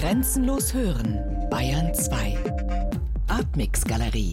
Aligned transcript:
Grenzenlos 0.00 0.72
hören, 0.72 1.18
Bayern 1.50 1.92
2. 1.92 2.38
Artmix 3.28 3.84
Galerie. 3.84 4.32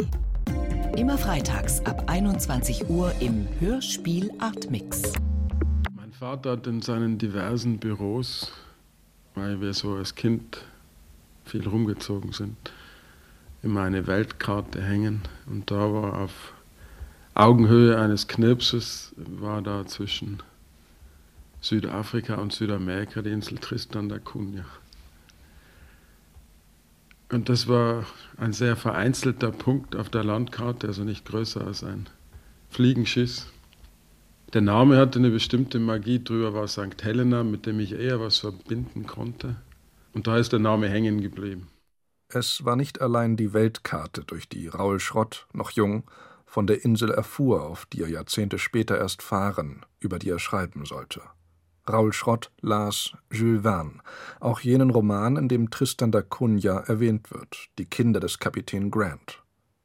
Immer 0.95 1.17
freitags 1.17 1.85
ab 1.85 2.05
21 2.07 2.89
Uhr 2.89 3.11
im 3.19 3.45
Hörspiel 3.59 4.31
Artmix. 4.39 5.11
Mein 5.93 6.13
Vater 6.13 6.51
hat 6.51 6.67
in 6.67 6.81
seinen 6.81 7.17
diversen 7.17 7.79
Büros, 7.79 8.49
weil 9.35 9.59
wir 9.59 9.73
so 9.73 9.95
als 9.95 10.15
Kind 10.15 10.63
viel 11.43 11.67
rumgezogen 11.67 12.31
sind, 12.31 12.55
immer 13.61 13.81
eine 13.81 14.07
Weltkarte 14.07 14.81
hängen. 14.81 15.23
Und 15.47 15.69
da 15.69 15.91
war 15.91 16.21
auf 16.21 16.53
Augenhöhe 17.33 17.99
eines 17.99 18.29
Knirpses, 18.29 19.13
war 19.17 19.61
da 19.61 19.85
zwischen 19.85 20.41
Südafrika 21.59 22.35
und 22.35 22.53
Südamerika 22.53 23.21
die 23.21 23.31
Insel 23.31 23.57
Tristan 23.57 24.07
da 24.07 24.17
Cunha. 24.17 24.63
Und 27.29 27.49
das 27.49 27.67
war 27.67 28.05
ein 28.37 28.53
sehr 28.53 28.75
vereinzelter 28.75 29.51
Punkt 29.51 29.95
auf 29.95 30.09
der 30.09 30.23
Landkarte, 30.23 30.87
also 30.87 31.03
nicht 31.03 31.25
größer 31.25 31.65
als 31.65 31.83
ein 31.83 32.07
Fliegenschiss. 32.69 33.47
Der 34.53 34.61
Name 34.61 34.97
hatte 34.97 35.19
eine 35.19 35.29
bestimmte 35.29 35.79
Magie, 35.79 36.23
drüber 36.23 36.53
war 36.53 36.67
St. 36.67 37.03
Helena, 37.03 37.43
mit 37.43 37.65
dem 37.65 37.81
ich 37.81 37.91
eher 37.91 38.21
was 38.21 38.37
verbinden 38.37 39.05
konnte. 39.05 39.57
Und 40.13 40.27
da 40.27 40.37
ist 40.37 40.53
der 40.53 40.59
Name 40.59 40.87
hängen 40.87 41.21
geblieben. 41.21 41.67
Es 42.29 42.63
war 42.63 42.75
nicht 42.75 43.01
allein 43.01 43.35
die 43.35 43.53
Weltkarte, 43.53 44.23
durch 44.23 44.47
die 44.47 44.67
Raul 44.67 44.99
Schrott, 44.99 45.47
noch 45.53 45.71
jung, 45.71 46.09
von 46.45 46.65
der 46.65 46.83
Insel 46.85 47.11
erfuhr, 47.11 47.63
auf 47.63 47.85
die 47.87 48.01
er 48.01 48.09
Jahrzehnte 48.09 48.57
später 48.57 48.97
erst 48.97 49.21
fahren, 49.21 49.85
über 49.99 50.17
die 50.17 50.29
er 50.29 50.39
schreiben 50.39 50.85
sollte. 50.85 51.21
Raul 51.89 52.13
Schrott 52.13 52.51
las 52.61 53.13
Jules 53.31 53.63
Verne, 53.63 53.99
auch 54.39 54.59
jenen 54.59 54.89
Roman, 54.89 55.37
in 55.37 55.47
dem 55.47 55.69
Tristan 55.69 56.11
da 56.11 56.21
Cunha 56.21 56.79
erwähnt 56.79 57.31
wird, 57.31 57.69
Die 57.77 57.85
Kinder 57.85 58.19
des 58.19 58.39
Kapitän 58.39 58.91
Grant. 58.91 59.43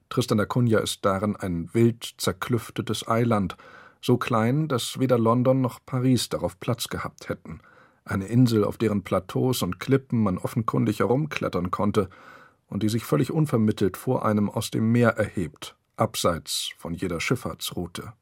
Tristan 0.09 0.39
da 0.39 0.45
Cunha 0.45 0.79
ist 0.79 1.05
darin 1.05 1.37
ein 1.37 1.71
wild 1.73 2.15
zerklüftetes 2.19 3.07
Eiland, 3.09 3.57
so 4.01 4.17
klein, 4.17 4.69
dass 4.69 4.99
weder 4.99 5.19
London 5.19 5.61
noch 5.61 5.81
Paris 5.87 6.29
darauf 6.29 6.59
Platz 6.59 6.89
gehabt 6.89 7.29
hätten. 7.29 7.61
Eine 8.05 8.27
Insel, 8.27 8.65
auf 8.65 8.79
deren 8.79 9.05
Plateaus 9.05 9.63
und 9.63 9.79
Klippen 9.79 10.23
man 10.23 10.39
offenkundig 10.39 10.99
herumklettern 10.99 11.71
konnte 11.71 12.11
und 12.67 12.83
die 12.83 12.89
sich 12.89 13.05
völlig 13.05 13.31
unvermittelt 13.31 13.97
vor 13.97 14.25
einem 14.25 14.51
aus 14.51 14.71
dem 14.71 14.91
Meer 14.91 15.11
erhebt, 15.11 15.77
abseits 15.97 16.71
von 16.79 16.95
jeder 16.95 17.21
Schifffahrtsroute. 17.21 18.13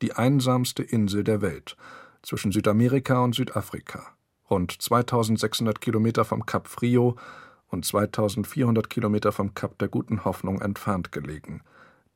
Die 0.00 0.12
einsamste 0.12 0.82
Insel 0.84 1.24
der 1.24 1.40
Welt– 1.40 1.76
zwischen 2.26 2.50
Südamerika 2.50 3.22
und 3.22 3.36
Südafrika, 3.36 4.04
rund 4.50 4.72
2600 4.72 5.80
Kilometer 5.80 6.24
vom 6.24 6.44
Kap 6.44 6.66
Frio 6.66 7.16
und 7.68 7.84
2400 7.84 8.90
Kilometer 8.90 9.30
vom 9.30 9.54
Kap 9.54 9.78
der 9.78 9.88
Guten 9.88 10.24
Hoffnung 10.24 10.60
entfernt 10.60 11.12
gelegen, 11.12 11.62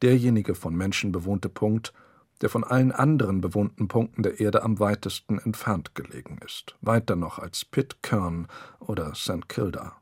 derjenige 0.03 0.57
von 0.57 0.75
Menschen 0.75 1.13
bewohnte 1.13 1.49
Punkt, 1.49 1.93
der 2.41 2.49
von 2.49 2.65
allen 2.65 2.91
anderen 2.91 3.41
bewohnten 3.41 3.87
Punkten 3.87 4.25
der 4.25 4.41
Erde 4.41 4.65
am 4.65 4.81
weitesten 4.81 5.39
entfernt 5.39 5.95
gelegen 5.95 6.39
ist, 6.45 6.75
weiter 6.81 7.15
noch 7.15 7.39
als 7.39 7.65
Pitcairn 7.65 8.49
oder 8.81 9.15
St. 9.15 9.49
Kilda. 9.49 9.97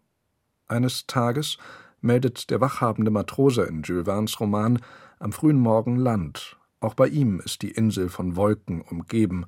Eines 0.69 1.07
Tages 1.07 1.59
meldet 2.01 2.49
der 2.49 2.63
wachhabende 2.63 3.11
Matrose 3.11 3.65
in 3.65 3.83
Jules 3.83 4.05
Verne's 4.05 4.41
Roman 4.41 4.81
am 5.19 5.33
frühen 5.33 5.59
Morgen 5.59 5.97
Land. 5.97 6.57
Auch 6.81 6.95
bei 6.95 7.09
ihm 7.09 7.41
ist 7.41 7.61
die 7.61 7.73
Insel 7.73 8.09
von 8.09 8.37
Wolken 8.37 8.81
umgeben, 8.83 9.45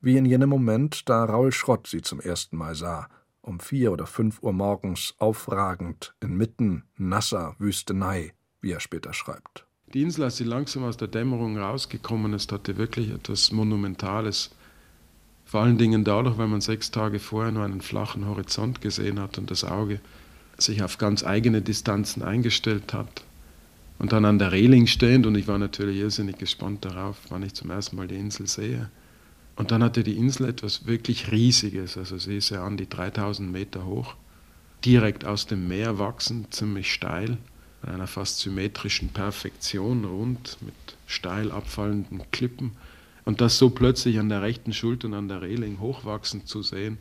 wie 0.00 0.16
in 0.16 0.24
jenem 0.24 0.50
Moment, 0.50 1.08
da 1.08 1.24
Raul 1.24 1.52
Schrott 1.52 1.86
sie 1.86 2.02
zum 2.02 2.20
ersten 2.20 2.56
Mal 2.56 2.74
sah, 2.74 3.08
um 3.40 3.60
vier 3.60 3.92
oder 3.92 4.06
fünf 4.06 4.42
Uhr 4.42 4.52
morgens 4.52 5.14
aufragend 5.18 6.14
inmitten 6.20 6.84
nasser 6.96 7.54
Wüstenei, 7.58 8.32
wie 8.60 8.72
er 8.72 8.80
später 8.80 9.12
schreibt. 9.12 9.66
Die 9.94 10.02
Insel, 10.02 10.24
als 10.24 10.36
sie 10.36 10.44
langsam 10.44 10.82
aus 10.82 10.96
der 10.96 11.08
Dämmerung 11.08 11.56
rausgekommen 11.56 12.32
ist, 12.32 12.50
hatte 12.50 12.76
wirklich 12.76 13.10
etwas 13.10 13.52
Monumentales. 13.52 14.50
Vor 15.44 15.60
allen 15.60 15.78
Dingen 15.78 16.02
dadurch, 16.02 16.38
weil 16.38 16.48
man 16.48 16.60
sechs 16.60 16.90
Tage 16.90 17.20
vorher 17.20 17.52
nur 17.52 17.64
einen 17.64 17.80
flachen 17.80 18.26
Horizont 18.26 18.80
gesehen 18.80 19.20
hat 19.20 19.38
und 19.38 19.50
das 19.50 19.62
Auge 19.62 20.00
sich 20.58 20.82
auf 20.82 20.98
ganz 20.98 21.24
eigene 21.24 21.62
Distanzen 21.62 22.22
eingestellt 22.22 22.92
hat. 22.92 23.24
Und 23.98 24.12
dann 24.12 24.24
an 24.24 24.38
der 24.38 24.52
Reling 24.52 24.86
stehend, 24.86 25.24
und 25.26 25.36
ich 25.36 25.46
war 25.48 25.58
natürlich 25.58 25.98
irrsinnig 25.98 26.38
gespannt 26.38 26.84
darauf, 26.84 27.16
wann 27.28 27.42
ich 27.42 27.54
zum 27.54 27.70
ersten 27.70 27.96
Mal 27.96 28.08
die 28.08 28.16
Insel 28.16 28.46
sehe. 28.46 28.90
Und 29.56 29.70
dann 29.70 29.82
hatte 29.82 30.04
die 30.04 30.16
Insel 30.16 30.48
etwas 30.48 30.86
wirklich 30.86 31.32
Riesiges, 31.32 31.96
also 31.96 32.18
sie 32.18 32.36
ist 32.36 32.50
ja 32.50 32.64
an 32.64 32.76
die 32.76 32.88
3000 32.88 33.50
Meter 33.50 33.86
hoch, 33.86 34.14
direkt 34.84 35.24
aus 35.24 35.46
dem 35.46 35.66
Meer 35.66 35.98
wachsend, 35.98 36.54
ziemlich 36.54 36.92
steil, 36.92 37.38
in 37.82 37.88
einer 37.88 38.06
fast 38.06 38.40
symmetrischen 38.40 39.08
Perfektion, 39.08 40.04
rund 40.04 40.58
mit 40.60 40.74
steil 41.06 41.50
abfallenden 41.50 42.22
Klippen. 42.30 42.72
Und 43.24 43.40
das 43.40 43.58
so 43.58 43.70
plötzlich 43.70 44.18
an 44.18 44.28
der 44.28 44.42
rechten 44.42 44.72
Schulter 44.72 45.08
und 45.08 45.14
an 45.14 45.28
der 45.28 45.42
Reling 45.42 45.80
hochwachsend 45.80 46.46
zu 46.46 46.62
sehen, 46.62 46.98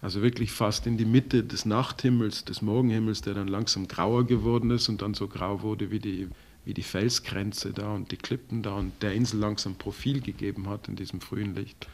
also 0.00 0.22
wirklich 0.22 0.52
fast 0.52 0.86
in 0.86 0.96
die 0.96 1.04
Mitte 1.04 1.42
des 1.42 1.64
Nachthimmels, 1.64 2.44
des 2.44 2.62
Morgenhimmels, 2.62 3.22
der 3.22 3.34
dann 3.34 3.48
langsam 3.48 3.88
grauer 3.88 4.26
geworden 4.26 4.70
ist 4.70 4.88
und 4.88 5.02
dann 5.02 5.14
so 5.14 5.26
grau 5.26 5.62
wurde 5.62 5.90
wie 5.90 5.98
die 5.98 6.28
wie 6.64 6.74
die 6.74 6.82
Felsgrenze 6.82 7.72
da 7.72 7.94
und 7.94 8.12
die 8.12 8.16
Klippen 8.16 8.62
da 8.62 8.74
und 8.74 8.92
der 9.02 9.14
Insel 9.14 9.40
langsam 9.40 9.76
Profil 9.76 10.20
gegeben 10.20 10.68
hat 10.68 10.88
in 10.88 10.96
diesem 10.96 11.20
frühen 11.20 11.54
Licht. 11.54 11.86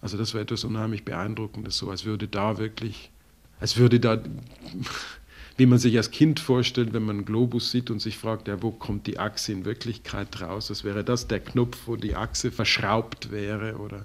Also 0.00 0.18
das 0.18 0.34
war 0.34 0.40
etwas 0.42 0.64
unheimlich 0.64 1.04
Beeindruckendes, 1.04 1.78
so 1.78 1.90
als 1.90 2.04
würde 2.04 2.28
da 2.28 2.58
wirklich, 2.58 3.10
als 3.58 3.76
würde 3.76 3.98
da, 4.00 4.22
wie 5.56 5.66
man 5.66 5.78
sich 5.78 5.96
als 5.96 6.10
Kind 6.10 6.40
vorstellt, 6.40 6.92
wenn 6.92 7.04
man 7.04 7.16
einen 7.16 7.24
Globus 7.24 7.70
sieht 7.70 7.90
und 7.90 8.00
sich 8.00 8.18
fragt, 8.18 8.46
ja, 8.48 8.62
wo 8.62 8.70
kommt 8.70 9.06
die 9.06 9.18
Achse 9.18 9.52
in 9.52 9.64
Wirklichkeit 9.64 10.40
raus? 10.40 10.70
Als 10.70 10.84
wäre 10.84 11.04
das 11.04 11.26
der 11.26 11.40
Knopf, 11.40 11.78
wo 11.86 11.96
die 11.96 12.16
Achse 12.16 12.52
verschraubt 12.52 13.30
wäre 13.30 13.78
oder, 13.78 14.04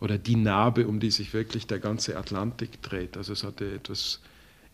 oder 0.00 0.16
die 0.16 0.36
Narbe, 0.36 0.86
um 0.86 1.00
die 1.00 1.10
sich 1.10 1.34
wirklich 1.34 1.66
der 1.66 1.80
ganze 1.80 2.16
Atlantik 2.16 2.80
dreht. 2.82 3.16
Also 3.16 3.32
es 3.32 3.42
hatte 3.42 3.74
etwas 3.74 4.20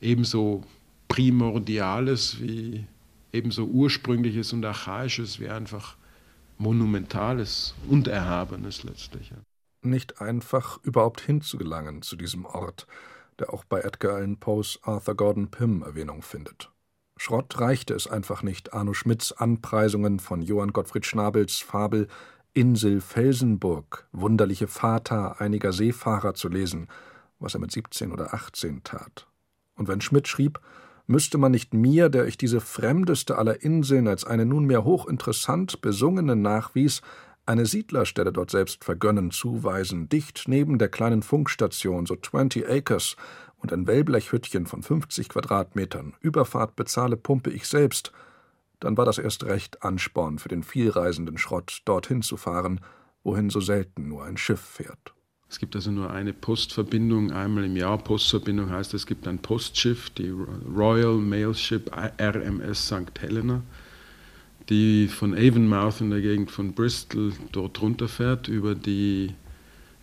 ebenso 0.03 0.65
Primordiales 1.09 2.41
wie 2.41 2.85
ebenso 3.33 3.65
ursprüngliches 3.65 4.53
und 4.53 4.65
archaisches 4.65 5.41
wie 5.41 5.49
einfach 5.49 5.97
monumentales 6.59 7.75
und 7.89 8.09
erhabenes 8.09 8.85
letztlich. 8.85 9.33
Nicht 9.83 10.21
einfach 10.21 10.79
überhaupt 10.85 11.21
hinzugelangen 11.21 12.03
zu 12.03 12.17
diesem 12.17 12.45
Ort, 12.45 12.87
der 13.39 13.53
auch 13.53 13.65
bei 13.65 13.81
Edgar 13.81 14.17
Allan 14.17 14.37
Poes 14.37 14.79
Arthur 14.83 15.17
Gordon 15.17 15.51
Pym 15.51 15.83
Erwähnung 15.83 16.23
findet. 16.23 16.71
Schrott 17.17 17.61
reichte 17.61 17.95
es 17.95 18.07
einfach 18.07 18.43
nicht, 18.43 18.73
Arno 18.73 18.95
Schmidts 18.95 19.33
Anpreisungen 19.33 20.19
von 20.19 20.43
Johann 20.43 20.73
Gottfried 20.73 21.07
Schnabels 21.07 21.59
Fabel 21.59 22.09
Insel 22.55 23.01
Felsenburg, 23.01 24.07
wunderliche 24.13 24.67
Fata 24.67 25.37
einiger 25.39 25.73
Seefahrer 25.73 26.35
zu 26.35 26.49
lesen, 26.49 26.89
was 27.39 27.55
er 27.55 27.61
mit 27.61 27.73
17 27.73 28.13
oder 28.13 28.35
18 28.35 28.85
tat. 28.85 29.27
Und 29.75 29.89
wenn 29.89 30.03
Schmidt 30.03 30.29
schrieb, 30.29 30.61
müsste 31.13 31.39
man 31.39 31.53
nicht 31.53 31.73
mir, 31.75 32.09
der 32.09 32.27
ich 32.27 32.37
diese 32.37 32.61
fremdeste 32.61 33.39
aller 33.39 33.63
Inseln 33.63 34.09
als 34.09 34.25
eine 34.25 34.45
nunmehr 34.45 34.83
hochinteressant 34.83 35.81
besungene 35.81 36.35
nachwies, 36.35 37.03
eine 37.47 37.67
Siedlerstelle 37.67 38.33
dort 38.33 38.51
selbst 38.51 38.83
vergönnen, 38.83 39.31
zuweisen, 39.31 40.09
dicht 40.09 40.45
neben 40.47 40.79
der 40.79 40.89
kleinen 40.89 41.23
Funkstation, 41.23 42.07
so 42.07 42.17
20 42.17 42.69
Acres, 42.69 43.17
und 43.59 43.73
ein 43.73 43.87
Wellblechhüttchen 43.87 44.67
von 44.67 44.83
50 44.83 45.29
Quadratmetern, 45.29 46.15
Überfahrt 46.21 46.75
bezahle 46.75 47.17
Pumpe 47.17 47.51
ich 47.51 47.69
selbst, 47.69 48.13
dann 48.81 48.97
war 48.97 49.05
das 49.05 49.19
erst 49.19 49.45
recht 49.45 49.85
Ansporn 49.85 50.41
für 50.41 50.49
den 50.49 50.65
vielreisenden 50.65 51.39
Schrott, 51.39 51.83
dorthin 51.85 52.23
zu 52.23 52.37
fahren, 52.37 52.81
wohin 53.23 53.51
so 53.51 53.61
selten 53.61 54.09
nur 54.09 54.25
ein 54.25 54.37
Schiff 54.37 54.61
fährt. 54.61 55.15
Es 55.53 55.59
gibt 55.59 55.77
also 55.77 55.91
nur 55.91 56.11
eine 56.11 56.33
Postverbindung, 56.33 57.31
einmal 57.31 57.65
im 57.65 57.77
Jahr. 57.77 57.99
Postverbindung 57.99 58.71
heißt, 58.71 58.95
es 58.95 59.05
gibt 59.05 59.29
ein 59.29 59.39
Postschiff, 59.39 60.09
die 60.09 60.33
Royal 60.75 61.19
Mail 61.19 61.53
Ship 61.55 61.91
RMS 62.19 62.87
St. 62.87 63.21
Helena, 63.21 63.61
die 64.71 65.09
von 65.09 65.35
Avonmouth 65.35 66.01
in 66.01 66.09
der 66.09 66.23
Gegend 66.23 66.51
von 66.51 66.73
Bristol 66.73 67.35
dort 67.53 67.83
runterfährt 67.83 68.49
über 68.49 68.75
die, 68.75 69.35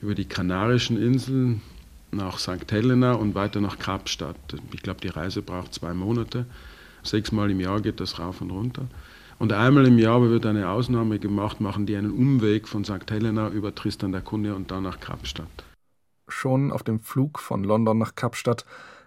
über 0.04 0.14
die 0.14 0.26
Kanarischen 0.26 1.02
Inseln 1.02 1.64
nach 2.12 2.38
St. 2.38 2.72
Helena 2.72 3.14
und 3.14 3.34
weiter 3.34 3.60
nach 3.60 3.80
Kapstadt. 3.80 4.38
Ich 4.72 4.84
glaube, 4.84 5.02
die 5.02 5.08
Reise 5.08 5.42
braucht 5.42 5.74
zwei 5.74 5.96
Monate. 5.96 6.46
Sechsmal 7.02 7.50
im 7.50 7.60
Jahr 7.60 7.82
geht 7.82 8.00
das 8.00 8.20
rauf 8.20 8.40
und 8.42 8.52
runter. 8.52 8.88
Und 9.40 9.54
einmal 9.54 9.88
im 9.88 9.98
Jahr 9.98 10.22
wird 10.22 10.46
eine 10.46 10.70
Ausnahme 10.70 11.18
gemacht, 11.18 11.62
machen 11.62 11.86
die 11.86 11.96
einen 11.96 12.12
Umweg 12.12 12.68
von 12.68 12.84
St. 12.84 13.10
Helena 13.10 13.48
über 13.50 13.74
Tristan 13.74 14.12
da 14.12 14.20
Cunha 14.20 14.54
und 14.54 14.70
dann 14.70 14.84
nach 14.84 15.00
Kapstadt. 15.00 15.48
Schon 16.28 16.74
auf 16.74 16.84
dem 16.84 17.00
Flug 17.00 17.40
von 17.40 17.64
London 17.64 17.98
nach 17.98 18.16
Kapstadt 18.16 18.66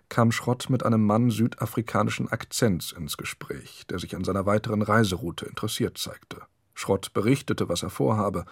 kam 0.08 0.32
Schrott 0.32 0.70
mit 0.70 0.84
einem 0.84 1.05
Mann 1.05 1.31
südafrikanischen 1.31 2.32
Akzents 2.32 2.93
ins 2.93 3.19
Gespräch, 3.19 3.84
der 3.90 3.99
sich 3.99 4.17
an 4.17 4.25
seiner 4.25 4.46
weiteren 4.46 4.81
Reiseroute 4.81 5.44
interessiert 5.44 5.99
zeigte. 5.99 6.40
Schrott 6.75 7.12
berichtete, 7.12 7.69
was 7.69 7.82
er 7.82 7.90
vorhabe, 7.90 8.46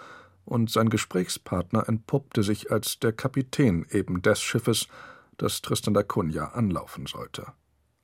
und 0.45 0.71
sein 0.71 0.91
Gesprächspartner 0.91 1.89
entpuppte 1.89 2.43
sich 2.43 2.71
als 2.71 2.99
der 2.99 3.13
Kapitän 3.13 3.87
eben 3.91 4.21
des 4.21 4.41
Schiffes, 4.41 4.87
das 5.39 5.63
Tristan 5.63 5.95
da 5.95 6.03
Cunha 6.03 6.49
anlaufen 6.49 7.07
sollte. 7.07 7.47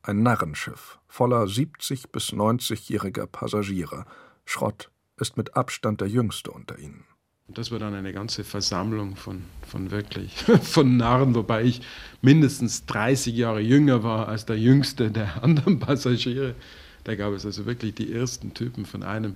Ein 0.08 0.23
Narrenschiff 0.23 1.00
voller 1.08 1.43
70- 1.47 2.12
bis 2.12 2.29
90-jähriger 2.29 3.26
Passagiere. 3.26 4.05
Schrott 4.44 4.88
ist 5.17 5.37
mit 5.37 5.56
Abstand 5.56 6.00
der 6.00 6.06
jüngste 6.06 6.53
unter 6.53 6.79
ihnen. 6.79 7.03
Das 7.49 7.73
war 7.73 7.81
dann 7.81 7.93
eine 7.93 8.12
ganze 8.12 8.44
Versammlung 8.44 9.17
von, 9.17 9.43
von 9.67 9.91
wirklich, 9.91 10.32
von 10.62 10.97
Narren, 10.97 11.35
wobei 11.35 11.64
ich 11.64 11.81
mindestens 12.23 12.87
30 12.87 13.35
Jahre 13.35 13.58
jünger 13.58 14.05
war 14.05 14.29
als 14.29 14.47
der 14.47 14.56
jüngste 14.56 15.11
der 15.11 15.43
anderen 15.43 15.81
Passagiere. 15.81 16.55
Da 17.03 17.17
gab 17.17 17.32
es 17.32 17.44
also 17.44 17.67
wirklich 17.67 17.97
die 17.97 18.12
ersten 18.12 18.55
Typen 18.55 18.87
von 18.87 19.03
einem. 19.03 19.35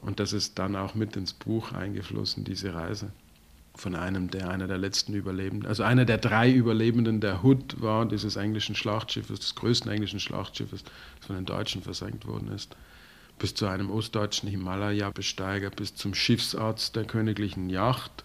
Und 0.00 0.18
das 0.18 0.32
ist 0.32 0.58
dann 0.58 0.74
auch 0.74 0.96
mit 0.96 1.14
ins 1.14 1.32
Buch 1.32 1.70
eingeflossen, 1.70 2.42
diese 2.42 2.74
Reise. 2.74 3.12
Von 3.76 3.94
einem, 3.94 4.30
der 4.30 4.48
einer 4.48 4.66
der 4.66 4.78
letzten 4.78 5.12
Überlebenden, 5.14 5.68
also 5.68 5.82
einer 5.82 6.04
der 6.04 6.18
drei 6.18 6.50
Überlebenden 6.50 7.20
der 7.20 7.44
Hood 7.44 7.80
war, 7.80 8.06
dieses 8.06 8.36
englischen 8.36 8.74
Schlachtschiffes, 8.74 9.38
des 9.38 9.54
größten 9.54 9.90
englischen 9.90 10.18
Schlachtschiffes, 10.18 10.82
das 10.82 11.26
von 11.26 11.36
den 11.36 11.44
Deutschen 11.44 11.82
versenkt 11.82 12.26
worden 12.26 12.48
ist 12.48 12.74
bis 13.38 13.54
zu 13.54 13.66
einem 13.66 13.90
ostdeutschen 13.90 14.48
Himalaya-Besteiger, 14.48 15.70
bis 15.70 15.94
zum 15.94 16.14
Schiffsarzt 16.14 16.96
der 16.96 17.04
königlichen 17.04 17.68
Yacht, 17.68 18.24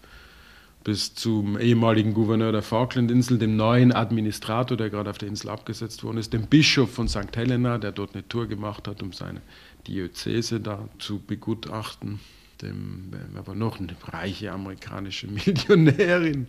bis 0.84 1.14
zum 1.14 1.58
ehemaligen 1.58 2.14
Gouverneur 2.14 2.52
der 2.52 2.62
Falklandinseln, 2.62 3.38
dem 3.38 3.56
neuen 3.56 3.92
Administrator, 3.92 4.76
der 4.76 4.90
gerade 4.90 5.10
auf 5.10 5.18
der 5.18 5.28
Insel 5.28 5.50
abgesetzt 5.50 6.02
worden 6.02 6.18
ist, 6.18 6.32
dem 6.32 6.46
Bischof 6.46 6.92
von 6.92 7.08
St. 7.08 7.36
Helena, 7.36 7.78
der 7.78 7.92
dort 7.92 8.14
eine 8.14 8.26
Tour 8.26 8.46
gemacht 8.46 8.88
hat, 8.88 9.02
um 9.02 9.12
seine 9.12 9.42
Diözese 9.86 10.60
da 10.60 10.88
zu 10.98 11.20
begutachten, 11.20 12.20
dem 12.62 13.12
aber 13.36 13.54
noch 13.54 13.78
eine 13.78 13.94
reiche 14.04 14.52
amerikanische 14.52 15.26
Millionärin. 15.28 16.46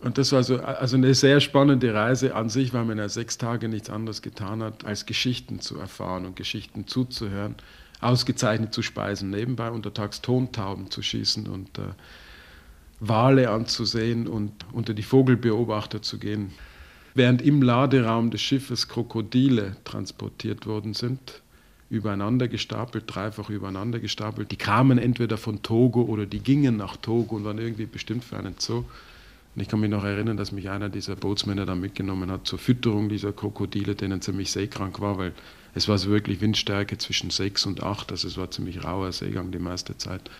Und 0.00 0.16
das 0.16 0.30
war 0.30 0.44
so 0.44 0.58
also 0.58 0.96
eine 0.96 1.12
sehr 1.14 1.40
spannende 1.40 1.92
Reise 1.92 2.34
an 2.34 2.48
sich, 2.48 2.72
weil 2.72 2.84
man 2.84 2.98
ja 2.98 3.08
sechs 3.08 3.36
Tage 3.36 3.68
nichts 3.68 3.90
anderes 3.90 4.22
getan 4.22 4.62
hat, 4.62 4.84
als 4.84 5.06
Geschichten 5.06 5.60
zu 5.60 5.78
erfahren 5.78 6.24
und 6.24 6.36
Geschichten 6.36 6.86
zuzuhören 6.86 7.56
ausgezeichnet 8.00 8.72
zu 8.72 8.82
speisen, 8.82 9.30
nebenbei 9.30 9.70
untertags 9.70 10.20
Tontauben 10.22 10.90
zu 10.90 11.02
schießen 11.02 11.48
und 11.48 11.78
äh, 11.78 11.82
Wale 13.00 13.50
anzusehen 13.50 14.26
und 14.26 14.52
unter 14.72 14.94
die 14.94 15.02
Vogelbeobachter 15.02 16.02
zu 16.02 16.18
gehen. 16.18 16.52
Während 17.14 17.42
im 17.42 17.62
Laderaum 17.62 18.30
des 18.30 18.40
Schiffes 18.40 18.88
Krokodile 18.88 19.76
transportiert 19.84 20.66
worden 20.66 20.94
sind, 20.94 21.42
übereinander 21.90 22.48
gestapelt, 22.48 23.04
dreifach 23.06 23.48
übereinander 23.48 23.98
gestapelt. 23.98 24.50
Die 24.50 24.56
kamen 24.56 24.98
entweder 24.98 25.38
von 25.38 25.62
Togo 25.62 26.02
oder 26.02 26.26
die 26.26 26.40
gingen 26.40 26.76
nach 26.76 26.96
Togo 26.96 27.36
und 27.36 27.44
waren 27.44 27.58
irgendwie 27.58 27.86
bestimmt 27.86 28.24
für 28.24 28.36
einen 28.36 28.54
Zoo. 28.58 28.84
Und 29.54 29.62
ich 29.62 29.68
kann 29.68 29.80
mich 29.80 29.90
noch 29.90 30.04
erinnern, 30.04 30.36
dass 30.36 30.52
mich 30.52 30.68
einer 30.68 30.88
dieser 30.88 31.16
Bootsmänner 31.16 31.66
da 31.66 31.74
mitgenommen 31.74 32.30
hat 32.30 32.46
zur 32.46 32.58
Fütterung 32.58 33.08
dieser 33.08 33.32
Krokodile, 33.32 33.94
denen 33.94 34.20
ziemlich 34.20 34.52
seekrank 34.52 35.00
war, 35.00 35.18
weil 35.18 35.32
es 35.74 35.88
war 35.88 35.98
so 35.98 36.10
wirklich 36.10 36.40
Windstärke 36.40 36.98
zwischen 36.98 37.30
6 37.30 37.66
und 37.66 37.82
8, 37.82 38.12
also 38.12 38.28
es 38.28 38.36
war 38.36 38.50
ziemlich 38.50 38.84
rauer 38.84 39.10
Seegang 39.12 39.50
die 39.50 39.58
meiste 39.58 39.96
Zeit. 39.96 40.30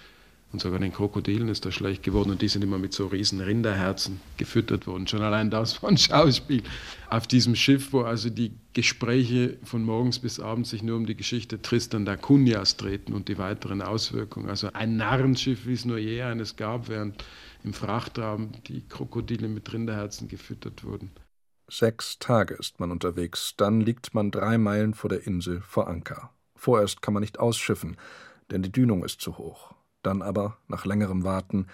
Und 0.51 0.63
sogar 0.63 0.79
den 0.79 0.95
Krokodilen 0.95 1.49
ist 1.49 1.67
das 1.67 1.75
schlecht 1.75 2.03
geworden 2.03 2.31
und 2.31 2.41
die 2.41 2.49
sind 2.49 2.65
immer 2.65 2.79
mit 2.79 2.95
so 2.95 3.07
riesen 3.07 3.41
Rinderherzen 3.41 4.21
gefüttert 4.39 4.87
worden. 4.87 5.07
Schon 5.07 5.21
allein 5.21 5.51
das 5.51 5.83
war 5.83 5.91
ein 5.91 5.99
Schauspiel 5.99 6.63
auf 7.11 7.27
diesem 7.27 7.55
Schiff, 7.55 7.93
wo 7.93 8.01
also 8.01 8.31
die 8.31 8.53
Gespräche 8.73 9.59
von 9.63 9.83
morgens 9.83 10.19
bis 10.19 10.41
abends 10.41 10.71
sich 10.71 10.83
nur 10.83 10.97
um 10.97 11.05
die 11.05 11.17
Geschichte 11.17 11.61
Tristan 11.61 12.07
da 12.07 12.17
Cunhas 12.17 12.79
drehten 12.79 13.15
und 13.15 13.29
die 13.29 13.37
weiteren 13.37 13.83
Auswirkungen. 13.83 14.49
Also 14.49 14.73
ein 14.73 14.97
Narrenschiff, 14.97 15.67
wie 15.67 15.75
es 15.75 15.85
nur 15.85 15.99
je 15.99 16.23
eines 16.23 16.57
gab, 16.57 16.89
während 16.89 17.23
im 17.63 17.75
Frachtraum 17.75 18.53
die 18.69 18.89
Krokodile 18.89 19.49
mit 19.49 19.71
Rinderherzen 19.71 20.29
gefüttert 20.29 20.83
wurden. 20.83 21.11
Sechs 21.71 22.19
Tage 22.19 22.55
ist 22.55 22.81
man 22.81 22.91
unterwegs, 22.91 23.53
dann 23.59 23.83
liegt 23.83 24.15
man 24.15 24.31
drei 24.31 24.57
Meilen 24.57 24.95
vor 24.95 25.11
der 25.11 25.27
Insel 25.27 25.61
vor 25.61 25.89
Anker. 25.89 26.31
Vorerst 26.57 27.03
kann 27.03 27.13
man 27.13 27.21
nicht 27.21 27.39
ausschiffen, 27.39 27.99
denn 28.51 28.63
die 28.63 28.73
Dünung 28.73 29.05
ist 29.05 29.21
zu 29.21 29.37
hoch. 29.37 29.75
Dann 30.03 30.23
aber, 30.23 30.59
nach 30.69 30.85
längerem 30.85 31.25
Warten, 31.25 31.67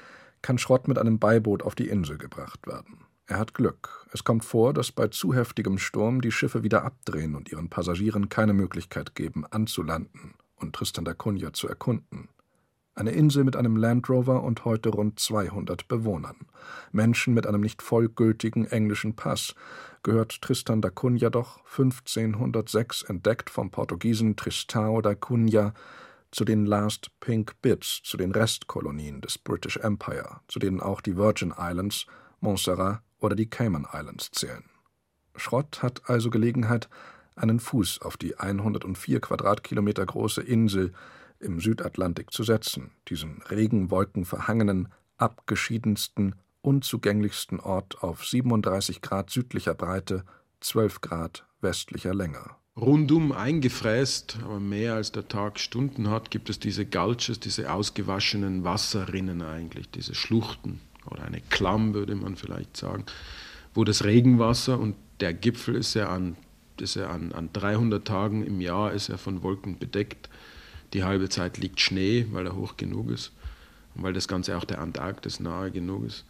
kann 0.43 0.59
Schrott 0.59 0.89
mit 0.89 0.99
einem 0.99 1.19
Beiboot 1.19 1.63
auf 1.63 1.75
die 1.75 1.89
Insel 1.89 2.19
gebracht 2.19 2.67
werden. 2.67 2.99
Er 3.27 3.39
hat 3.39 3.55
Glück. 3.55 4.07
Es 4.13 4.25
kommt 4.25 4.45
vor, 4.45 4.75
dass 4.75 4.93
bei 4.93 5.09
zu 5.09 5.33
heftigem 5.35 5.79
Sturm 5.79 6.21
die 6.21 6.33
Schiffe 6.33 6.63
wieder 6.63 6.85
abdrehen 6.85 7.35
und 7.35 7.51
ihren 7.51 7.71
Passagieren 7.71 8.29
keine 8.29 8.53
Möglichkeit 8.53 9.15
geben, 9.15 9.47
anzulanden 9.47 10.35
und 10.57 10.75
Tristan 10.75 11.07
da 11.07 11.15
Cunha 11.15 11.55
zu 11.55 11.67
erkunden. 11.67 12.29
Eine 12.95 13.11
Insel 13.11 13.43
mit 13.43 13.57
einem 13.57 13.77
Land 13.77 14.09
Rover 14.09 14.45
und 14.45 14.65
heute 14.65 14.91
rund 14.91 15.19
200 15.19 15.89
Bewohnern. 15.89 16.37
Menschen 16.93 17.35
mit 17.35 17.47
einem 17.47 17.63
nicht 17.63 17.83
vollgültigen 17.83 18.67
englischen 18.67 19.17
Pass. 19.17 19.55
Gehört 20.05 20.43
Tristan 20.43 20.81
da 20.81 20.91
Cunha 20.91 21.31
doch 21.31 21.59
1506 21.65 23.03
entdeckt 23.03 23.51
vom 23.51 23.71
Portugiesen 23.71 24.37
Tristão 24.37 25.01
da 25.01 25.15
Cunha 25.15 25.73
zu 26.35 26.45
den 26.45 26.67
Last 26.67 27.13
Pink 27.21 27.63
Bits, 27.63 28.01
zu 28.03 28.17
den 28.17 28.33
Restkolonien 28.33 29.21
des 29.21 29.39
British 29.39 29.77
Empire, 29.77 30.41
zu 30.49 30.59
denen 30.59 30.81
auch 30.81 31.01
die 31.01 31.17
Virgin 31.17 31.55
Islands, 31.57 32.07
Montserrat 32.41 33.03
oder 33.21 33.37
die 33.37 33.49
Cayman 33.49 33.87
Islands 33.93 34.33
zählen. 34.33 34.65
Schrott 35.37 35.83
hat 35.83 36.11
also 36.11 36.31
Gelegenheit, 36.31 36.89
einen 37.37 37.61
Fuß 37.61 38.03
auf 38.03 38.17
die 38.17 38.37
104 38.37 39.21
Quadratkilometer 39.21 40.05
große 40.05 40.43
Insel 40.43 40.93
im 41.39 41.61
Südatlantik 41.61 42.33
zu 42.33 42.43
setzen, 42.43 42.91
diesen 43.09 43.41
regenwolkenverhangenen, 43.43 44.89
abgeschiedensten, 45.17 46.35
unzugänglichsten 46.63 47.61
Ort 47.61 48.03
auf 48.03 48.25
37 48.25 49.03
Grad 49.03 49.31
südlicher 49.31 49.75
Breite, 49.75 50.25
12 50.61 51.01
Grad 51.01 51.47
westlicher 51.61 52.15
Länge. 52.15 52.51
Rundum 52.77 53.33
eingefräst, 53.33 54.39
aber 54.43 54.59
mehr 54.59 54.95
als 54.95 55.13
der 55.13 55.29
Tag 55.29 55.61
Stunden 55.61 56.11
hat, 56.11 56.31
gibt 56.31 56.51
es 56.51 56.59
diese 56.59 56.85
Gulches, 56.85 57.39
diese 57.39 57.73
ausgewaschenen 57.73 58.65
Wasserrinnen 58.65 59.43
eigentlich, 59.43 59.89
diese 59.91 60.15
Schluchten 60.15 60.81
oder 61.09 61.25
eine 61.25 61.41
Klamm, 61.51 61.95
würde 61.95 62.17
man 62.17 62.37
vielleicht 62.37 62.77
sagen, 62.77 63.05
wo 63.75 63.85
das 63.85 64.05
Regenwasser 64.05 64.79
und 64.79 64.97
der 65.21 65.33
Gipfel 65.33 65.77
ist 65.77 65.95
ja 65.95 66.09
an, 66.09 66.37
ist 66.81 66.97
ja 66.97 67.09
an, 67.11 67.33
an 67.33 67.51
300 67.53 68.05
Tagen 68.05 68.45
im 68.45 68.61
Jahr 68.61 68.93
ist 68.93 69.09
er 69.09 69.19
von 69.19 69.43
Wolken 69.43 69.79
bedeckt 69.79 70.29
die 70.95 71.05
halbe 71.05 71.29
Zeit 71.29 71.59
liegt 71.59 71.81
Schnee, 71.81 72.27
weil 72.31 72.47
er 72.47 72.57
hoch 72.57 72.77
genug 72.77 73.11
ist 73.11 73.33
und 73.95 74.05
weil 74.05 74.13
das 74.13 74.29
Ganze 74.29 74.57
auch 74.57 74.65
der 74.65 74.81
Antarktis 74.81 75.41
nahe 75.41 75.71
genug 75.71 76.07
ist. 76.07 76.25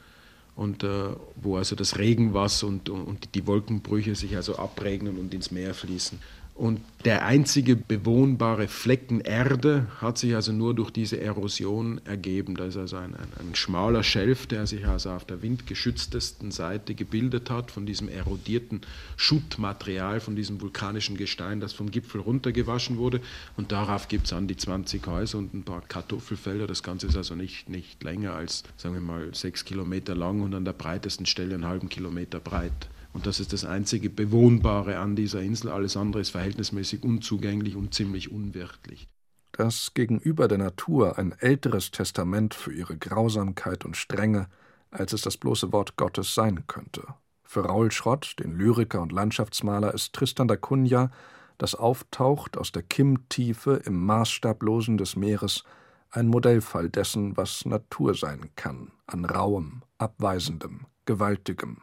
Und 0.56 0.84
äh, 0.84 1.08
wo 1.36 1.56
also 1.56 1.74
das 1.74 1.98
Regenwasser 1.98 2.68
und, 2.68 2.88
und 2.88 3.34
die 3.34 3.46
Wolkenbrüche 3.46 4.14
sich 4.14 4.36
also 4.36 4.56
abregnen 4.56 5.18
und 5.18 5.34
ins 5.34 5.50
Meer 5.50 5.74
fließen. 5.74 6.20
Und 6.54 6.80
der 7.04 7.26
einzige 7.26 7.74
bewohnbare 7.74 8.68
Flecken 8.68 9.20
Erde 9.20 9.88
hat 10.00 10.18
sich 10.18 10.36
also 10.36 10.52
nur 10.52 10.72
durch 10.72 10.92
diese 10.92 11.20
Erosion 11.20 12.00
ergeben. 12.04 12.54
Da 12.54 12.66
ist 12.66 12.76
also 12.76 12.96
ein, 12.96 13.16
ein, 13.16 13.28
ein, 13.40 13.54
schmaler 13.56 14.04
Schelf, 14.04 14.46
der 14.46 14.68
sich 14.68 14.86
also 14.86 15.10
auf 15.10 15.24
der 15.24 15.42
windgeschütztesten 15.42 16.52
Seite 16.52 16.94
gebildet 16.94 17.50
hat, 17.50 17.72
von 17.72 17.86
diesem 17.86 18.08
erodierten 18.08 18.82
Schuttmaterial, 19.16 20.20
von 20.20 20.36
diesem 20.36 20.60
vulkanischen 20.60 21.16
Gestein, 21.16 21.58
das 21.58 21.72
vom 21.72 21.90
Gipfel 21.90 22.20
runtergewaschen 22.20 22.98
wurde. 22.98 23.20
Und 23.56 23.72
darauf 23.72 24.06
gibt 24.06 24.26
es 24.26 24.32
an 24.32 24.46
die 24.46 24.56
20 24.56 25.04
Häuser 25.08 25.38
und 25.38 25.54
ein 25.54 25.64
paar 25.64 25.80
Kartoffelfelder. 25.80 26.68
Das 26.68 26.84
Ganze 26.84 27.08
ist 27.08 27.16
also 27.16 27.34
nicht, 27.34 27.68
nicht 27.68 28.04
länger 28.04 28.34
als, 28.34 28.62
sagen 28.76 28.94
wir 28.94 29.02
mal, 29.02 29.34
sechs 29.34 29.64
Kilometer 29.64 30.14
lang 30.14 30.40
und 30.40 30.54
an 30.54 30.64
der 30.64 30.72
breitesten 30.72 31.26
Stelle 31.26 31.54
einen 31.54 31.66
halben 31.66 31.88
Kilometer 31.88 32.38
breit. 32.38 32.88
Und 33.14 33.26
das 33.26 33.38
ist 33.38 33.52
das 33.52 33.64
einzige 33.64 34.10
Bewohnbare 34.10 34.98
an 34.98 35.14
dieser 35.14 35.40
Insel. 35.40 35.70
Alles 35.70 35.96
andere 35.96 36.20
ist 36.20 36.30
verhältnismäßig 36.30 37.04
unzugänglich 37.04 37.76
und 37.76 37.94
ziemlich 37.94 38.32
unwirtlich. 38.32 39.08
Dass 39.52 39.94
gegenüber 39.94 40.48
der 40.48 40.58
Natur 40.58 41.16
ein 41.16 41.32
älteres 41.38 41.92
Testament 41.92 42.54
für 42.54 42.72
ihre 42.72 42.98
Grausamkeit 42.98 43.84
und 43.84 43.96
Strenge, 43.96 44.48
als 44.90 45.12
es 45.12 45.22
das 45.22 45.36
bloße 45.36 45.72
Wort 45.72 45.96
Gottes 45.96 46.34
sein 46.34 46.66
könnte. 46.66 47.06
Für 47.44 47.64
Raul 47.64 47.92
Schrott, 47.92 48.34
den 48.40 48.58
Lyriker 48.58 49.00
und 49.00 49.12
Landschaftsmaler, 49.12 49.94
ist 49.94 50.12
Tristan 50.12 50.48
da 50.48 50.56
Cunha, 50.56 51.12
das 51.56 51.76
auftaucht 51.76 52.58
aus 52.58 52.72
der 52.72 52.82
Kimmtiefe 52.82 53.80
im 53.84 54.04
Maßstablosen 54.04 54.98
des 54.98 55.14
Meeres, 55.14 55.62
ein 56.10 56.26
Modellfall 56.26 56.90
dessen, 56.90 57.36
was 57.36 57.64
Natur 57.64 58.14
sein 58.14 58.50
kann, 58.56 58.90
an 59.06 59.24
rauem, 59.24 59.82
abweisendem, 59.98 60.86
gewaltigem, 61.06 61.78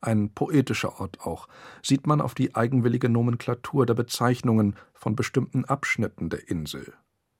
ein 0.00 0.30
poetischer 0.30 1.00
Ort 1.00 1.20
auch, 1.20 1.48
sieht 1.82 2.06
man 2.06 2.20
auf 2.20 2.34
die 2.34 2.54
eigenwillige 2.54 3.08
Nomenklatur 3.08 3.86
der 3.86 3.94
Bezeichnungen 3.94 4.76
von 4.94 5.16
bestimmten 5.16 5.64
Abschnitten 5.64 6.30
der 6.30 6.48
Insel. 6.48 6.92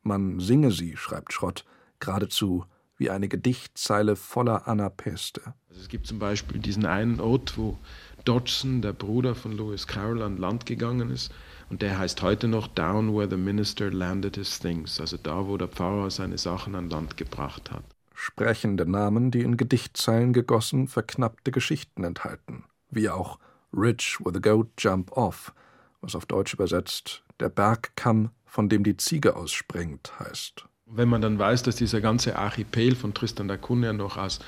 Man 0.02 0.40
singe 0.40 0.70
sie, 0.70 0.96
schreibt 0.96 1.32
Schrott, 1.32 1.64
geradezu 2.00 2.64
wie 2.98 3.10
eine 3.10 3.28
Gedichtzeile 3.28 4.16
voller 4.16 4.68
Anapeste. 4.68 5.42
Also 5.68 5.82
es 5.82 5.88
gibt 5.88 6.06
zum 6.06 6.18
Beispiel 6.18 6.60
diesen 6.60 6.86
einen 6.86 7.20
Ort, 7.20 7.58
wo 7.58 7.78
Dodgson, 8.25 8.80
der 8.80 8.92
Bruder 8.92 9.34
von 9.34 9.52
Lewis 9.52 9.86
Carroll, 9.86 10.22
an 10.22 10.38
Land 10.38 10.66
gegangen 10.66 11.10
ist. 11.10 11.32
Und 11.68 11.82
der 11.82 11.98
heißt 11.98 12.22
heute 12.22 12.48
noch 12.48 12.68
Down 12.68 13.14
where 13.14 13.28
the 13.28 13.36
minister 13.36 13.90
landed 13.90 14.36
his 14.36 14.58
things, 14.58 15.00
also 15.00 15.16
da, 15.16 15.46
wo 15.46 15.56
der 15.56 15.68
Pfarrer 15.68 16.10
seine 16.10 16.38
Sachen 16.38 16.75
an 16.75 16.88
Land 16.88 17.16
gebracht 17.16 17.70
hat 17.70 17.95
sprechende 18.16 18.90
Namen, 18.90 19.30
die 19.30 19.42
in 19.42 19.56
Gedichtzeilen 19.56 20.32
gegossen 20.32 20.88
verknappte 20.88 21.52
Geschichten 21.52 22.02
enthalten. 22.02 22.64
wie 22.90 23.11
auch 23.11 23.38
Ridge 23.73 24.18
where 24.20 24.32
the 24.32 24.40
goat 24.40 24.68
jump 24.78 25.12
off, 25.12 25.52
was 26.00 26.14
auf 26.14 26.26
Deutsch 26.26 26.54
übersetzt 26.54 27.23
der 27.40 27.50
Bergkamm, 27.50 28.30
von 28.46 28.68
dem 28.68 28.82
die 28.82 28.96
Ziege 28.96 29.37
ausspringt, 29.37 30.12
heißt. 30.18 30.64
Wenn 30.87 31.08
man 31.08 31.20
dann 31.20 31.38
weiß, 31.38 31.62
dass 31.64 31.76
dieser 31.76 32.00
ganze 32.00 32.37
Archipel 32.37 32.94
von 32.94 33.12
Tristan 33.12 33.49
da 33.49 33.56
Cunha 33.56 33.92
noch 33.92 34.16
aus 34.16 34.38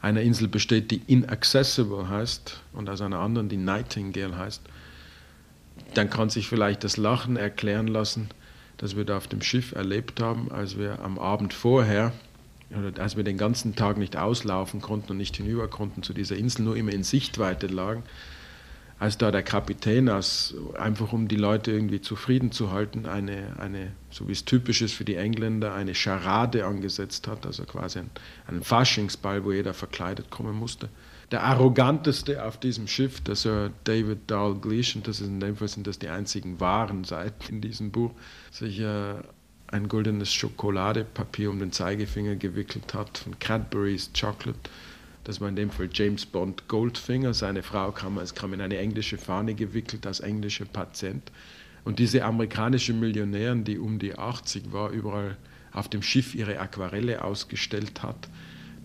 einer 0.00 0.22
Insel 0.22 0.48
besteht, 0.48 0.90
die 0.90 1.02
inaccessible 1.06 2.08
heißt 2.08 2.60
und 2.72 2.90
aus 2.90 3.00
einer 3.00 3.20
anderen, 3.20 3.48
die 3.48 3.56
Nightingale 3.56 4.36
heißt, 4.36 4.62
dann 5.94 6.10
kann 6.10 6.30
sich 6.30 6.48
vielleicht 6.48 6.82
das 6.82 6.96
Lachen 6.96 7.36
erklären 7.36 7.86
lassen, 7.86 8.30
das 8.78 8.96
wir 8.96 9.04
da 9.04 9.16
auf 9.16 9.28
dem 9.28 9.42
Schiff 9.42 9.72
erlebt 9.72 10.20
haben, 10.20 10.50
als 10.50 10.76
wir 10.76 11.00
am 11.00 11.18
Abend 11.18 11.54
vorher, 11.54 12.12
als 12.98 13.16
wir 13.16 13.24
den 13.24 13.38
ganzen 13.38 13.76
Tag 13.76 13.98
nicht 13.98 14.16
auslaufen 14.16 14.80
konnten 14.80 15.12
und 15.12 15.18
nicht 15.18 15.36
hinüber 15.36 15.68
konnten 15.68 16.02
zu 16.02 16.12
dieser 16.12 16.36
Insel, 16.36 16.62
nur 16.62 16.76
immer 16.76 16.92
in 16.92 17.04
Sichtweite 17.04 17.66
lagen, 17.66 18.02
als 18.98 19.18
da 19.18 19.30
der 19.30 19.42
Kapitän, 19.42 20.08
als, 20.08 20.54
einfach 20.78 21.12
um 21.12 21.28
die 21.28 21.36
Leute 21.36 21.72
irgendwie 21.72 22.00
zufrieden 22.00 22.52
zu 22.52 22.70
halten, 22.70 23.06
eine, 23.06 23.56
eine, 23.58 23.92
so 24.10 24.28
wie 24.28 24.32
es 24.32 24.44
typisch 24.44 24.82
ist 24.82 24.94
für 24.94 25.04
die 25.04 25.16
Engländer, 25.16 25.74
eine 25.74 25.94
Charade 25.94 26.64
angesetzt 26.64 27.26
hat, 27.26 27.44
also 27.44 27.64
quasi 27.64 28.00
ein, 28.00 28.10
einen 28.46 28.62
Faschingsball, 28.62 29.44
wo 29.44 29.52
jeder 29.52 29.74
verkleidet 29.74 30.30
kommen 30.30 30.54
musste. 30.54 30.88
Der 31.32 31.42
arroganteste 31.42 32.44
auf 32.44 32.58
diesem 32.60 32.86
Schiff, 32.86 33.20
der 33.20 33.34
Sir 33.34 33.70
David 33.84 34.30
Dalglish, 34.30 34.94
und 34.94 35.08
das 35.08 35.20
ist 35.20 35.26
in 35.26 35.40
dem 35.40 35.56
Fall 35.56 35.68
sind 35.68 35.86
das 35.86 35.98
die 35.98 36.08
einzigen 36.08 36.60
wahren 36.60 37.04
Seiten 37.04 37.54
in 37.54 37.60
diesem 37.60 37.90
Buch, 37.90 38.12
sich 38.52 38.78
äh, 38.78 39.14
ein 39.74 39.88
goldenes 39.88 40.32
Schokoladepapier 40.32 41.50
um 41.50 41.58
den 41.58 41.72
Zeigefinger 41.72 42.36
gewickelt 42.36 42.94
hat 42.94 43.18
von 43.18 43.38
Cadbury's 43.38 44.10
Chocolate 44.18 44.70
das 45.24 45.40
war 45.40 45.48
in 45.48 45.56
dem 45.56 45.70
Fall 45.70 45.88
James 45.92 46.26
Bond 46.26 46.68
Goldfinger. 46.68 47.32
Seine 47.32 47.62
Frau 47.62 47.90
kam, 47.92 48.18
es 48.18 48.34
kam 48.34 48.52
in 48.52 48.60
eine 48.60 48.76
englische 48.76 49.16
Fahne 49.16 49.54
gewickelt 49.54 50.06
als 50.06 50.20
englischer 50.20 50.66
Patient. 50.66 51.32
Und 51.82 51.98
diese 51.98 52.24
amerikanische 52.24 52.92
Millionärin, 52.92 53.64
die 53.64 53.78
um 53.78 53.98
die 53.98 54.16
80 54.16 54.72
war, 54.72 54.90
überall 54.90 55.36
auf 55.72 55.88
dem 55.88 56.02
Schiff 56.02 56.34
ihre 56.34 56.58
Aquarelle 56.60 57.24
ausgestellt 57.24 58.02
hat, 58.02 58.28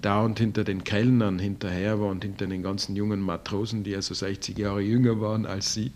da 0.02 0.22
und 0.22 0.40
hinter 0.40 0.64
den 0.64 0.86
Kellnern 0.86 1.40
hinterher 1.40 2.00
war 2.00 2.08
und 2.08 2.24
hinter 2.24 2.48
den 2.48 2.64
ganzen 2.64 2.96
jungen 2.96 3.20
Matrosen, 3.20 3.84
die 3.84 3.96
also 3.96 4.14
60 4.14 4.58
Jahre 4.58 4.82
jünger 4.82 5.20
waren 5.20 5.46
als 5.46 5.74
sie, 5.74 5.92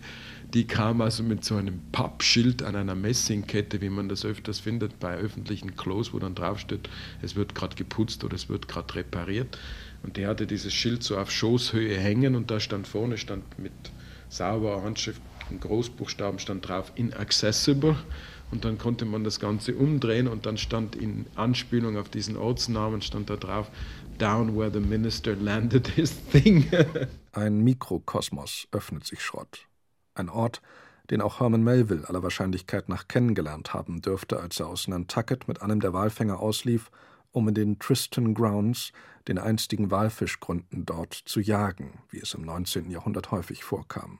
die 0.54 0.66
kam 0.68 1.00
also 1.00 1.24
mit 1.24 1.44
so 1.44 1.56
einem 1.56 1.80
Pappschild 1.90 2.62
an 2.62 2.76
einer 2.76 2.94
Messingkette, 2.94 3.80
wie 3.80 3.88
man 3.88 4.08
das 4.08 4.24
öfters 4.24 4.60
findet 4.60 5.00
bei 5.00 5.16
öffentlichen 5.16 5.76
Klos, 5.76 6.12
wo 6.12 6.20
dann 6.20 6.36
draufsteht, 6.36 6.88
es 7.22 7.34
wird 7.34 7.56
gerade 7.56 7.74
geputzt 7.74 8.22
oder 8.22 8.36
es 8.36 8.48
wird 8.48 8.68
gerade 8.68 8.94
repariert. 8.94 9.58
Und 10.04 10.16
die 10.16 10.26
hatte 10.26 10.46
dieses 10.46 10.72
Schild 10.72 11.02
so 11.02 11.18
auf 11.18 11.30
Schoßhöhe 11.30 11.98
hängen 11.98 12.36
und 12.36 12.52
da 12.52 12.60
stand 12.60 12.86
vorne, 12.86 13.18
stand 13.18 13.58
mit 13.58 13.72
sauberer 14.28 14.82
Handschrift, 14.82 15.20
in 15.50 15.58
Großbuchstaben 15.58 16.38
stand 16.38 16.68
drauf 16.68 16.92
inaccessible 16.94 17.96
und 18.52 18.64
dann 18.64 18.78
konnte 18.78 19.04
man 19.04 19.24
das 19.24 19.40
Ganze 19.40 19.74
umdrehen 19.74 20.28
und 20.28 20.46
dann 20.46 20.56
stand 20.56 20.94
in 20.94 21.26
Anspielung 21.34 21.96
auf 21.96 22.08
diesen 22.08 22.36
Ortsnamen 22.36 23.02
stand 23.02 23.28
da 23.28 23.36
drauf 23.36 23.70
Down 24.18 24.56
where 24.56 24.70
the 24.70 24.78
minister 24.78 25.34
landed 25.34 25.88
his 25.88 26.14
thing. 26.30 26.70
Ein 27.32 27.64
Mikrokosmos 27.64 28.68
öffnet 28.70 29.04
sich 29.04 29.20
Schrott. 29.20 29.66
Ein 30.14 30.28
Ort, 30.28 30.62
den 31.10 31.20
auch 31.20 31.40
Herman 31.40 31.62
Melville 31.62 32.08
aller 32.08 32.22
Wahrscheinlichkeit 32.22 32.88
nach 32.88 33.08
kennengelernt 33.08 33.74
haben 33.74 34.00
dürfte, 34.00 34.40
als 34.40 34.60
er 34.60 34.68
aus 34.68 34.88
Nantucket 34.88 35.48
mit 35.48 35.60
einem 35.60 35.80
der 35.80 35.92
Walfänger 35.92 36.40
auslief, 36.40 36.90
um 37.32 37.48
in 37.48 37.54
den 37.54 37.78
Tristan 37.78 38.34
Grounds 38.34 38.92
den 39.28 39.38
einstigen 39.38 39.90
Walfischgründen 39.90 40.86
dort 40.86 41.14
zu 41.14 41.40
jagen, 41.40 41.98
wie 42.10 42.20
es 42.20 42.34
im 42.34 42.42
19. 42.42 42.90
Jahrhundert 42.90 43.30
häufig 43.30 43.64
vorkam. 43.64 44.18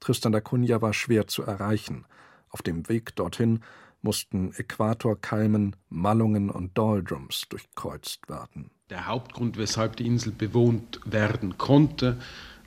Tristan 0.00 0.32
da 0.32 0.40
Cunha 0.40 0.80
war 0.80 0.92
schwer 0.92 1.26
zu 1.26 1.42
erreichen. 1.42 2.04
Auf 2.50 2.62
dem 2.62 2.88
Weg 2.88 3.14
dorthin 3.16 3.60
mussten 4.02 4.52
Äquatorkalmen, 4.54 5.76
Mallungen 5.88 6.50
und 6.50 6.76
Doldrums 6.78 7.46
durchkreuzt 7.48 8.28
werden. 8.28 8.70
Der 8.90 9.06
Hauptgrund, 9.06 9.58
weshalb 9.58 9.96
die 9.96 10.06
Insel 10.06 10.32
bewohnt 10.32 11.00
werden 11.04 11.58
konnte, 11.58 12.18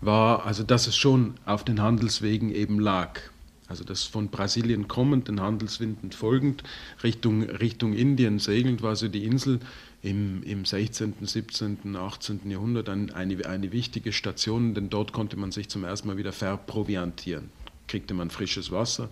war 0.02 0.46
also, 0.46 0.64
dass 0.64 0.88
es 0.88 0.98
schon 0.98 1.36
auf 1.46 1.64
den 1.64 1.82
Handelswegen 1.82 2.54
eben 2.54 2.80
lag. 2.80 3.20
Also 3.68 3.86
das 3.86 4.04
von 4.04 4.28
Brasilien 4.28 4.90
kommend, 4.90 5.30
den 5.30 5.40
Handelswinden 5.40 6.12
folgend, 6.12 6.64
Richtung, 7.04 7.44
Richtung 7.44 7.94
Indien 7.94 8.38
segelnd, 8.40 8.82
war 8.82 8.98
so 8.98 9.08
die 9.08 9.24
Insel 9.24 9.62
im, 10.02 10.44
im 10.44 10.66
16., 10.66 11.14
17., 11.22 11.96
18. 11.96 12.52
Jahrhundert 12.52 12.90
eine, 12.90 13.16
eine 13.16 13.72
wichtige 13.72 14.12
Station, 14.12 14.74
denn 14.74 14.90
dort 14.90 15.14
konnte 15.14 15.38
man 15.38 15.54
sich 15.54 15.70
zum 15.70 15.86
ersten 15.86 16.10
Mal 16.10 16.18
wieder 16.18 16.34
verproviantieren. 16.34 17.50
Kriegte 17.88 18.14
man 18.14 18.30
frisches 18.30 18.72
Wasser 18.72 19.10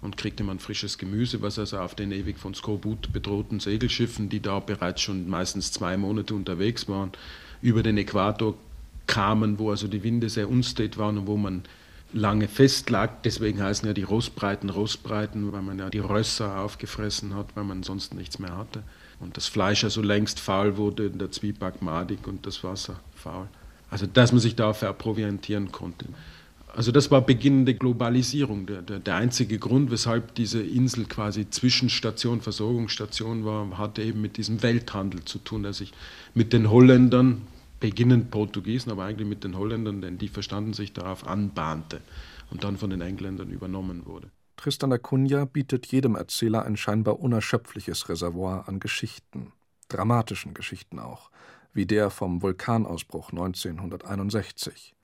und 0.00 0.16
kriegte 0.16 0.44
man 0.44 0.60
frisches 0.60 0.96
Gemüse, 0.96 1.42
was 1.42 1.58
also 1.58 1.78
auf 1.78 1.94
den 1.94 2.10
ewig 2.10 2.38
von 2.38 2.54
Skorbut 2.54 3.12
bedrohten 3.12 3.60
Segelschiffen, 3.60 4.30
die 4.30 4.40
da 4.40 4.60
bereits 4.60 5.02
schon 5.02 5.28
meistens 5.28 5.72
zwei 5.72 5.98
Monate 5.98 6.34
unterwegs 6.34 6.88
waren, 6.88 7.12
über 7.60 7.82
den 7.82 7.98
Äquator 7.98 8.54
kamen, 9.10 9.58
wo 9.58 9.70
also 9.70 9.88
die 9.88 10.04
Winde 10.04 10.28
sehr 10.28 10.48
unstet 10.48 10.96
waren 10.96 11.18
und 11.18 11.26
wo 11.26 11.36
man 11.36 11.62
lange 12.12 12.46
festlag. 12.46 13.24
Deswegen 13.24 13.60
heißen 13.60 13.86
ja 13.86 13.92
die 13.92 14.04
Rossbreiten 14.04 14.70
Rossbreiten, 14.70 15.52
weil 15.52 15.62
man 15.62 15.78
ja 15.80 15.90
die 15.90 15.98
Rösser 15.98 16.60
aufgefressen 16.60 17.34
hat, 17.34 17.56
weil 17.56 17.64
man 17.64 17.82
sonst 17.82 18.14
nichts 18.14 18.38
mehr 18.38 18.56
hatte 18.56 18.84
und 19.18 19.36
das 19.36 19.46
Fleisch 19.46 19.84
also 19.84 20.00
längst 20.00 20.38
faul 20.40 20.76
wurde, 20.76 21.10
der 21.10 21.30
Zwieback 21.30 21.82
madig 21.82 22.26
und 22.26 22.46
das 22.46 22.62
Wasser 22.64 23.00
faul. 23.14 23.48
Also 23.90 24.06
dass 24.06 24.30
man 24.32 24.40
sich 24.40 24.54
da 24.54 24.72
verproviantieren 24.72 25.72
konnte. 25.72 26.06
Also 26.74 26.92
das 26.92 27.10
war 27.10 27.20
beginnende 27.20 27.74
Globalisierung. 27.74 28.66
Der, 28.66 28.80
der, 28.80 29.00
der, 29.00 29.16
einzige 29.16 29.58
Grund, 29.58 29.90
weshalb 29.90 30.36
diese 30.36 30.62
Insel 30.62 31.04
quasi 31.06 31.50
Zwischenstation, 31.50 32.40
Versorgungsstation 32.40 33.44
war, 33.44 33.76
hatte 33.76 34.02
eben 34.02 34.20
mit 34.20 34.36
diesem 34.36 34.62
Welthandel 34.62 35.24
zu 35.24 35.38
tun, 35.38 35.64
der 35.64 35.72
sich 35.72 35.92
mit 36.32 36.52
den 36.52 36.70
Holländern, 36.70 37.42
beginnend 37.80 38.30
Portugiesen, 38.30 38.92
aber 38.92 39.04
eigentlich 39.04 39.28
mit 39.28 39.42
den 39.42 39.56
Holländern, 39.56 40.02
denn 40.02 40.18
die 40.18 40.28
verstanden 40.28 40.74
sich 40.74 40.92
darauf, 40.92 41.26
anbahnte 41.26 42.00
und 42.50 42.62
dann 42.62 42.76
von 42.76 42.90
den 42.90 43.00
Engländern 43.00 43.50
übernommen 43.50 44.06
wurde. 44.06 44.30
Tristan 44.56 44.90
da 44.90 44.98
Cunha 44.98 45.46
bietet 45.46 45.86
jedem 45.86 46.14
Erzähler 46.14 46.64
ein 46.64 46.76
scheinbar 46.76 47.18
unerschöpfliches 47.18 48.10
Reservoir 48.10 48.68
an 48.68 48.78
Geschichten, 48.78 49.52
dramatischen 49.88 50.52
Geschichten 50.52 50.98
auch, 50.98 51.30
wie 51.72 51.86
der 51.86 52.10
vom 52.10 52.42
Vulkanausbruch 52.42 53.30
1961. 53.30 54.94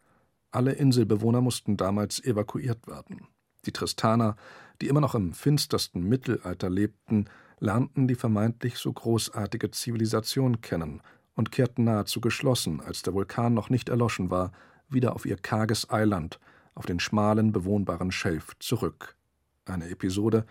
Alle 0.51 0.73
Inselbewohner 0.73 1.41
mussten 1.41 1.79
damals 1.79 2.23
evakuiert 2.23 2.87
werden. 2.87 3.29
Die 3.65 3.73
Tristaner, 3.73 4.37
die 4.81 4.89
immer 4.89 5.01
noch 5.01 5.15
im 5.15 5.33
finstersten 5.33 6.07
Mittelalter 6.07 6.69
lebten, 6.69 7.29
lernten 7.59 8.07
die 8.07 8.15
vermeintlich 8.15 8.77
so 8.77 8.93
großartige 8.93 9.71
Zivilisation 9.71 10.61
kennen 10.61 11.01
und 11.37 11.53
kehrten 11.53 11.85
nahezu 11.85 12.21
geschlossen, 12.21 12.81
als 12.81 13.03
der 13.03 13.15
Vulkan 13.15 13.55
noch 13.55 13.71
nicht 13.71 13.89
erloschen 13.89 14.31
war, 14.31 14.51
wieder 14.89 15.15
auf 15.15 15.25
ihr 15.25 15.37
karges 15.37 15.89
Eiland, 15.91 16.41
auf 16.75 16.87
den 16.87 16.99
schmalen, 16.99 17.53
bewohnbaren 17.53 18.11
Schelf 18.11 18.57
zurück 18.59 19.17
eine 19.69 19.89
Episode, 19.89 20.47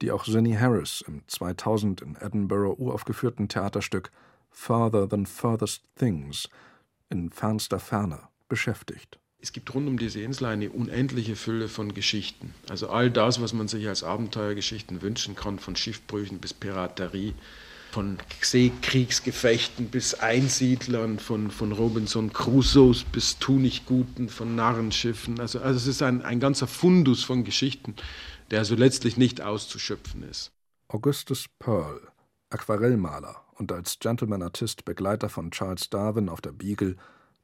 die 0.00 0.10
auch 0.10 0.24
Zinnie 0.24 0.56
Harris 0.56 1.04
im 1.06 1.22
2000 1.26 2.00
in 2.00 2.16
Edinburgh 2.16 2.80
uraufgeführten 2.80 3.48
Theaterstück 3.48 4.10
Further 4.50 5.08
Than 5.08 5.26
Furthest 5.26 5.84
Things 5.96 6.48
in 7.10 7.30
fernster 7.30 7.78
Ferne 7.78 8.20
beschäftigt. 8.48 9.18
Es 9.42 9.52
gibt 9.52 9.72
rund 9.74 9.88
um 9.88 9.98
diese 9.98 10.20
Insel 10.20 10.46
eine 10.46 10.70
unendliche 10.70 11.34
Fülle 11.34 11.68
von 11.68 11.94
Geschichten. 11.94 12.54
Also 12.68 12.90
all 12.90 13.10
das, 13.10 13.40
was 13.40 13.52
man 13.52 13.68
sich 13.68 13.88
als 13.88 14.02
Abenteuergeschichten 14.02 15.00
wünschen 15.02 15.34
kann, 15.34 15.58
von 15.58 15.76
Schiffbrüchen 15.76 16.38
bis 16.38 16.52
Piraterie, 16.52 17.34
von 17.90 18.18
Seekriegsgefechten 18.40 19.88
bis 19.88 20.14
Einsiedlern, 20.14 21.18
von, 21.18 21.50
von 21.50 21.72
Robinson 21.72 22.32
Crusoes 22.32 23.04
bis 23.04 23.38
Tunichtguten, 23.38 24.28
von 24.28 24.54
Narrenschiffen. 24.54 25.40
Also, 25.40 25.60
also 25.60 25.76
es 25.76 25.86
ist 25.86 26.02
ein, 26.02 26.22
ein 26.22 26.40
ganzer 26.40 26.66
Fundus 26.66 27.24
von 27.24 27.44
Geschichten, 27.44 27.96
der 28.50 28.60
also 28.60 28.74
letztlich 28.74 29.16
nicht 29.16 29.40
auszuschöpfen 29.40 30.22
ist. 30.22 30.52
Augustus 30.88 31.46
Pearl, 31.58 32.00
Aquarellmaler 32.50 33.44
und 33.54 33.72
als 33.72 33.98
Gentleman-Artist 33.98 34.84
Begleiter 34.84 35.28
von 35.28 35.50
Charles 35.50 35.90
Darwin 35.90 36.28
auf 36.28 36.40
der 36.40 36.52
Beagle, 36.52 36.96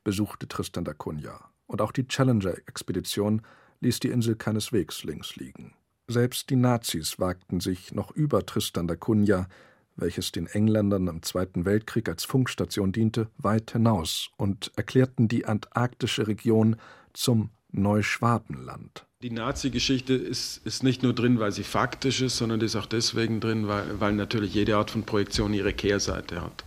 besuchte 0.05 0.49
Tristan 0.49 0.85
da 0.85 0.95
Cunha. 0.95 1.51
Und 1.67 1.81
auch 1.81 1.93
die 1.93 2.07
Challenger-Expedition 2.07 3.43
ließ 3.81 4.01
die 4.01 4.09
Insel 4.09 4.37
keineswegs 4.37 5.05
links 5.05 5.37
liegen. 5.37 5.75
Selbst 6.09 6.51
die 6.51 6.57
Nazis 6.57 7.19
wagten 7.19 7.61
sich 7.61 7.93
noch 7.93 8.13
über 8.13 8.47
Tristan 8.47 8.87
da 8.87 8.95
Cunha, 8.95 9.49
welches 9.97 10.33
den 10.33 10.47
Engländern 10.47 11.09
im 11.09 11.23
Zweiten 11.23 11.65
Weltkrieg 11.65 12.09
als 12.09 12.25
Funkstation 12.25 12.93
diente, 12.93 13.29
weit 13.39 13.73
hinaus 13.73 14.31
und 14.37 14.73
erklärten 14.77 15.29
die 15.29 15.47
antarktische 15.47 16.27
Region 16.27 16.77
zum 17.13 17.51
Neuschwabenland. 17.73 19.07
Die 19.23 19.31
Nazi-Geschichte 19.31 20.15
ist, 20.15 20.61
ist 20.65 20.83
nicht 20.83 21.03
nur 21.03 21.15
drin, 21.15 21.41
weil 21.41 21.51
sie 21.51 21.65
faktisch 21.65 22.21
ist, 22.21 22.37
sondern 22.37 22.61
ist 22.61 22.77
auch 22.77 22.87
deswegen 22.87 23.41
drin, 23.41 23.67
weil, 23.67 23.99
weil 23.99 24.13
natürlich 24.13 24.55
jede 24.55 24.77
Art 24.77 24.91
von 24.91 25.05
Projektion 25.05 25.55
ihre 25.55 25.73
Kehrseite 25.73 26.43
hat. 26.43 26.65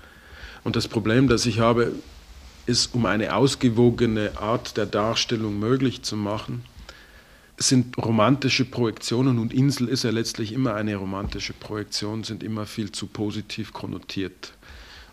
Und 0.64 0.76
das 0.76 0.88
Problem, 0.88 1.28
das 1.28 1.46
ich 1.46 1.60
habe, 1.60 1.94
es 2.66 2.88
um 2.88 3.06
eine 3.06 3.36
ausgewogene 3.36 4.38
Art 4.38 4.78
der 4.78 4.86
Darstellung 4.86 5.60
möglich 5.60 6.02
zu 6.02 6.16
machen, 6.16 6.64
sind 7.60 7.98
romantische 7.98 8.66
Projektionen 8.66 9.38
und 9.38 9.54
Insel 9.54 9.90
ist 9.90 10.04
ja 10.04 10.12
letztlich 10.12 10.54
immer 10.54 10.76
eine 10.76 10.96
romantische 10.96 11.54
Projektion, 11.54 12.24
sind 12.24 12.42
immer 12.42 12.66
viel 12.66 12.92
zu 12.92 13.08
positiv 13.08 13.74
konnotiert. 13.74 14.54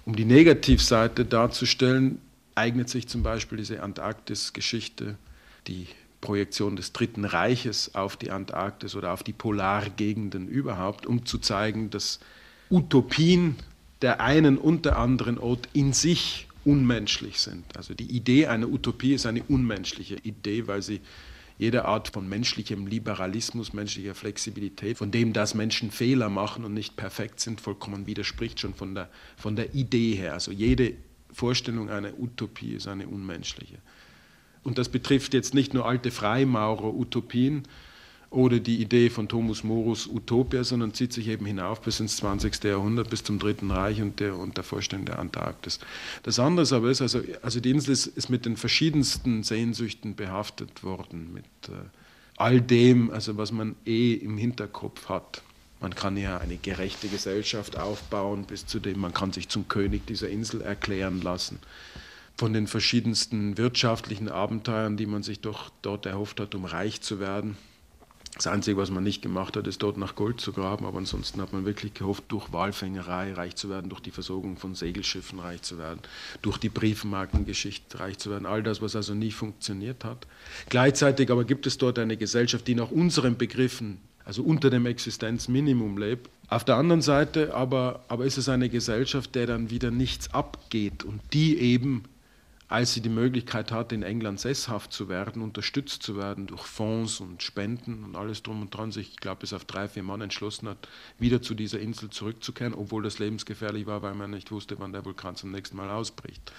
Um 0.04 0.14
die 0.14 0.24
Negativseite 0.24 1.24
darzustellen, 1.24 2.20
eignet 2.54 2.88
sich 2.88 3.08
zum 3.08 3.24
Beispiel 3.24 3.58
diese 3.58 3.82
Antarktis-Geschichte, 3.82 5.16
die 5.66 5.88
Projektion 6.20 6.76
des 6.76 6.92
Dritten 6.92 7.24
Reiches 7.24 7.94
auf 7.94 8.16
die 8.16 8.30
Antarktis 8.30 8.94
oder 8.94 9.12
auf 9.12 9.22
die 9.22 9.32
Polargegenden 9.32 10.48
überhaupt, 10.48 11.06
um 11.06 11.26
zu 11.26 11.38
zeigen, 11.38 11.90
dass 11.90 12.20
Utopien 12.70 13.56
der 14.02 14.20
einen 14.20 14.58
und 14.58 14.84
der 14.84 14.98
anderen 14.98 15.38
Ort 15.38 15.68
in 15.72 15.92
sich 15.92 16.46
unmenschlich 16.64 17.40
sind. 17.40 17.64
Also 17.76 17.94
die 17.94 18.10
Idee 18.10 18.46
einer 18.46 18.68
Utopie 18.68 19.14
ist 19.14 19.26
eine 19.26 19.42
unmenschliche 19.44 20.16
Idee, 20.16 20.66
weil 20.66 20.82
sie 20.82 21.00
jede 21.58 21.84
Art 21.86 22.08
von 22.08 22.28
menschlichem 22.28 22.86
Liberalismus, 22.86 23.72
menschlicher 23.72 24.14
Flexibilität, 24.14 24.98
von 24.98 25.10
dem, 25.10 25.32
dass 25.32 25.54
Menschen 25.54 25.90
Fehler 25.90 26.28
machen 26.28 26.64
und 26.64 26.74
nicht 26.74 26.96
perfekt 26.96 27.40
sind, 27.40 27.60
vollkommen 27.60 28.06
widerspricht 28.06 28.60
schon 28.60 28.74
von 28.74 28.94
der, 28.94 29.08
von 29.36 29.56
der 29.56 29.74
Idee 29.74 30.14
her. 30.14 30.34
Also 30.34 30.52
jede 30.52 30.94
Vorstellung 31.32 31.90
einer 31.90 32.18
Utopie 32.18 32.74
ist 32.74 32.88
eine 32.88 33.06
unmenschliche. 33.06 33.78
Und 34.62 34.78
das 34.78 34.88
betrifft 34.88 35.32
jetzt 35.32 35.54
nicht 35.54 35.74
nur 35.74 35.86
alte 35.86 36.10
Freimaurer-Utopien, 36.10 37.62
oder 38.30 38.58
die 38.58 38.80
Idee 38.80 39.08
von 39.08 39.28
Thomas 39.28 39.62
Morus 39.62 40.06
Utopia, 40.06 40.64
sondern 40.64 40.92
zieht 40.92 41.12
sich 41.12 41.28
eben 41.28 41.46
hinauf 41.46 41.80
bis 41.80 42.00
ins 42.00 42.16
20. 42.16 42.64
Jahrhundert, 42.64 43.08
bis 43.08 43.22
zum 43.22 43.38
Dritten 43.38 43.70
Reich 43.70 44.02
und 44.02 44.18
der, 44.20 44.36
und 44.36 44.56
der 44.56 44.64
Vorstellung 44.64 45.04
der 45.04 45.18
Antarktis. 45.18 45.78
Das 46.22 46.38
andere 46.38 46.74
aber 46.74 46.90
ist, 46.90 47.02
also, 47.02 47.20
also 47.42 47.60
die 47.60 47.70
Insel 47.70 47.92
ist, 47.92 48.06
ist 48.06 48.28
mit 48.28 48.44
den 48.44 48.56
verschiedensten 48.56 49.42
Sehnsüchten 49.42 50.16
behaftet 50.16 50.82
worden, 50.82 51.32
mit 51.32 51.44
äh, 51.68 51.72
all 52.36 52.60
dem, 52.60 53.10
also 53.10 53.36
was 53.36 53.52
man 53.52 53.76
eh 53.86 54.14
im 54.14 54.38
Hinterkopf 54.38 55.08
hat. 55.08 55.42
Man 55.80 55.94
kann 55.94 56.16
ja 56.16 56.38
eine 56.38 56.56
gerechte 56.56 57.06
Gesellschaft 57.08 57.78
aufbauen, 57.78 58.44
bis 58.44 58.66
zu 58.66 58.80
dem 58.80 58.98
man 58.98 59.14
kann 59.14 59.32
sich 59.32 59.48
zum 59.48 59.68
König 59.68 60.06
dieser 60.06 60.28
Insel 60.28 60.62
erklären 60.62 61.20
lassen. 61.20 61.58
Von 62.36 62.52
den 62.52 62.66
verschiedensten 62.66 63.56
wirtschaftlichen 63.56 64.28
Abenteuern, 64.28 64.96
die 64.96 65.06
man 65.06 65.22
sich 65.22 65.40
doch 65.40 65.70
dort 65.82 66.06
erhofft 66.06 66.40
hat, 66.40 66.54
um 66.54 66.64
reich 66.64 67.00
zu 67.02 67.20
werden 67.20 67.56
das 68.36 68.46
Einzige, 68.46 68.76
was 68.76 68.90
man 68.90 69.02
nicht 69.02 69.22
gemacht 69.22 69.56
hat, 69.56 69.66
ist 69.66 69.82
dort 69.82 69.96
nach 69.96 70.14
Gold 70.14 70.40
zu 70.40 70.52
graben, 70.52 70.84
aber 70.84 70.98
ansonsten 70.98 71.40
hat 71.40 71.54
man 71.54 71.64
wirklich 71.64 71.94
gehofft, 71.94 72.24
durch 72.28 72.52
Walfängerei 72.52 73.32
reich 73.32 73.56
zu 73.56 73.70
werden, 73.70 73.88
durch 73.88 74.02
die 74.02 74.10
Versorgung 74.10 74.58
von 74.58 74.74
Segelschiffen 74.74 75.38
reich 75.38 75.62
zu 75.62 75.78
werden, 75.78 76.00
durch 76.42 76.58
die 76.58 76.68
Briefmarkengeschichte 76.68 77.98
reich 77.98 78.18
zu 78.18 78.30
werden, 78.30 78.44
all 78.44 78.62
das, 78.62 78.82
was 78.82 78.94
also 78.94 79.14
nie 79.14 79.30
funktioniert 79.30 80.04
hat. 80.04 80.26
Gleichzeitig 80.68 81.30
aber 81.30 81.44
gibt 81.44 81.66
es 81.66 81.78
dort 81.78 81.98
eine 81.98 82.18
Gesellschaft, 82.18 82.68
die 82.68 82.74
nach 82.74 82.90
unseren 82.90 83.38
Begriffen, 83.38 84.00
also 84.26 84.42
unter 84.42 84.68
dem 84.68 84.84
Existenzminimum 84.84 85.96
lebt. 85.96 86.28
Auf 86.48 86.64
der 86.64 86.76
anderen 86.76 87.02
Seite 87.02 87.54
aber, 87.54 88.04
aber 88.08 88.26
ist 88.26 88.36
es 88.36 88.50
eine 88.50 88.68
Gesellschaft, 88.68 89.34
der 89.34 89.46
dann 89.46 89.70
wieder 89.70 89.90
nichts 89.90 90.34
abgeht 90.34 91.04
und 91.04 91.20
die 91.32 91.58
eben 91.58 92.04
als 92.68 92.94
sie 92.94 93.00
die 93.00 93.08
Möglichkeit 93.08 93.70
hatte, 93.70 93.94
in 93.94 94.02
England 94.02 94.40
sesshaft 94.40 94.92
zu 94.92 95.08
werden, 95.08 95.42
unterstützt 95.42 96.02
zu 96.02 96.16
werden 96.16 96.48
durch 96.48 96.62
Fonds 96.62 97.20
und 97.20 97.42
Spenden 97.42 98.02
und 98.02 98.16
alles 98.16 98.42
drum 98.42 98.60
und 98.60 98.74
dran, 98.74 98.90
sich, 98.90 99.10
ich 99.10 99.16
glaube, 99.18 99.40
bis 99.40 99.52
auf 99.52 99.64
drei, 99.64 99.88
vier 99.88 100.02
Mann 100.02 100.20
entschlossen 100.20 100.68
hat, 100.68 100.88
wieder 101.18 101.40
zu 101.40 101.54
dieser 101.54 101.78
Insel 101.78 102.10
zurückzukehren, 102.10 102.74
obwohl 102.74 103.04
das 103.04 103.20
lebensgefährlich 103.20 103.86
war, 103.86 104.02
weil 104.02 104.14
man 104.14 104.30
nicht 104.30 104.50
wusste, 104.50 104.78
wann 104.80 104.92
der 104.92 105.04
Vulkan 105.04 105.36
zum 105.36 105.52
nächsten 105.52 105.76
Mal 105.76 105.90
ausbricht. 105.90 106.52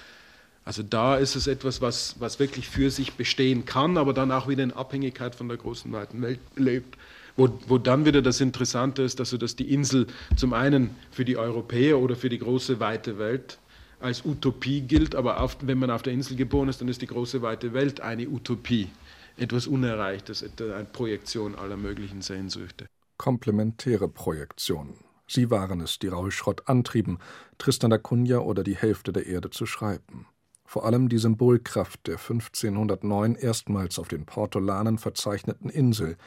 Also 0.63 0.83
da 0.83 1.15
ist 1.15 1.35
es 1.35 1.47
etwas, 1.47 1.81
was, 1.81 2.15
was 2.19 2.39
wirklich 2.39 2.69
für 2.69 2.89
sich 2.89 3.13
bestehen 3.13 3.65
kann, 3.65 3.97
aber 3.97 4.13
dann 4.13 4.31
auch 4.31 4.47
wieder 4.47 4.63
in 4.63 4.73
Abhängigkeit 4.73 5.35
von 5.35 5.47
der 5.47 5.57
großen, 5.57 5.91
weiten 5.91 6.21
Welt 6.21 6.39
lebt. 6.55 6.97
Wo, 7.37 7.59
wo 7.67 7.77
dann 7.77 8.05
wieder 8.05 8.21
das 8.21 8.41
Interessante 8.41 9.03
ist, 9.03 9.19
dass, 9.19 9.29
dass 9.29 9.55
die 9.55 9.72
Insel 9.72 10.07
zum 10.35 10.53
einen 10.53 10.89
für 11.11 11.24
die 11.24 11.37
Europäer 11.37 12.00
oder 12.00 12.15
für 12.15 12.29
die 12.29 12.39
große, 12.39 12.79
weite 12.79 13.20
Welt 13.20 13.59
als 14.00 14.25
Utopie 14.25 14.81
gilt, 14.81 15.16
aber 15.16 15.42
auf, 15.42 15.57
wenn 15.62 15.79
man 15.79 15.92
auf 15.92 16.03
der 16.03 16.14
Insel 16.14 16.36
geboren 16.36 16.70
ist, 16.70 16.81
dann 16.81 16.88
ist 16.88 17.01
die 17.01 17.07
große 17.07 17.42
weite 17.42 17.74
Welt 17.74 18.01
eine 18.01 18.27
Utopie, 18.27 18.90
etwas 19.38 19.68
Unerreichtes, 19.68 20.44
eine 20.60 20.86
Projektion 20.86 21.55
aller 21.55 21.77
möglichen 21.77 22.22
Sehnsüchte. 22.22 22.88
Komplementäre 23.18 24.07
Projektionen. 24.07 24.96
Sie 25.27 25.51
waren 25.51 25.81
es, 25.81 26.00
die 26.00 26.07
Raul 26.07 26.31
Schrott 26.31 26.68
antrieben, 26.68 27.18
Tristan 27.57 27.90
da 27.90 27.98
Cunha 27.98 28.40
oder 28.40 28.64
die 28.64 28.75
Hälfte 28.75 29.12
der 29.12 29.25
Erde 29.25 29.50
zu 29.50 29.66
schreiben. 29.66 30.27
Vor 30.66 30.86
allem 30.86 31.10
die 31.10 31.18
Symbolkraft 31.18 32.07
der 32.07 32.18
1509 32.18 33.36
erstmals 33.36 34.00
auf 34.00 34.07
den 34.07 34.25
Portolanen 34.25 34.98
verzeichneten 34.98 35.70
Insel. 35.70 36.18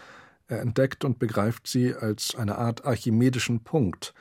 Er 0.48 0.60
entdeckt 0.60 1.04
und 1.04 1.18
begreift 1.18 1.66
sie 1.66 1.94
als 1.94 2.34
eine 2.34 2.58
Art 2.58 2.84
archimedischen 2.84 3.62
Punkt, 3.62 4.14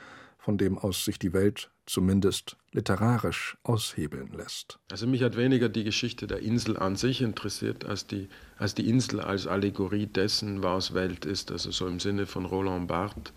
von 0.50 0.58
dem 0.58 0.78
aus 0.78 1.04
sich 1.04 1.16
die 1.16 1.32
Welt 1.32 1.70
zumindest 1.86 2.56
literarisch 2.72 3.56
aushebeln 3.62 4.32
lässt. 4.32 4.80
Also 4.90 5.06
mich 5.06 5.22
hat 5.22 5.36
weniger 5.36 5.68
die 5.68 5.84
Geschichte 5.84 6.26
der 6.26 6.40
Insel 6.40 6.76
an 6.76 6.96
sich 6.96 7.22
interessiert, 7.22 7.84
als 7.84 8.08
die, 8.08 8.28
als 8.58 8.74
die 8.74 8.88
Insel 8.88 9.20
als 9.20 9.46
Allegorie 9.46 10.06
dessen, 10.06 10.64
was 10.64 10.92
Welt 10.92 11.24
ist. 11.24 11.52
Also 11.52 11.70
so 11.70 11.86
im 11.86 12.00
Sinne 12.00 12.26
von 12.26 12.46
Roland 12.46 12.88
Barthes, 12.88 13.32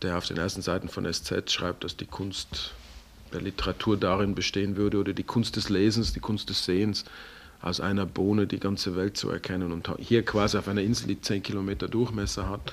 der 0.00 0.16
auf 0.16 0.26
den 0.26 0.38
ersten 0.38 0.62
Seiten 0.62 0.88
von 0.88 1.04
SZ 1.04 1.52
schreibt, 1.52 1.84
dass 1.84 1.98
die 1.98 2.06
Kunst 2.06 2.72
der 3.34 3.42
Literatur 3.42 3.98
darin 3.98 4.34
bestehen 4.34 4.78
würde 4.78 4.96
oder 4.96 5.12
die 5.12 5.22
Kunst 5.22 5.56
des 5.56 5.68
Lesens, 5.68 6.14
die 6.14 6.20
Kunst 6.20 6.48
des 6.48 6.64
Sehens, 6.64 7.04
aus 7.60 7.78
einer 7.78 8.06
Bohne 8.06 8.46
die 8.46 8.58
ganze 8.58 8.96
Welt 8.96 9.18
zu 9.18 9.28
erkennen 9.28 9.70
und 9.70 9.90
hier 9.98 10.24
quasi 10.24 10.56
auf 10.56 10.68
einer 10.68 10.80
Insel, 10.80 11.08
die 11.08 11.20
zehn 11.20 11.42
Kilometer 11.42 11.88
Durchmesser 11.88 12.48
hat, 12.48 12.72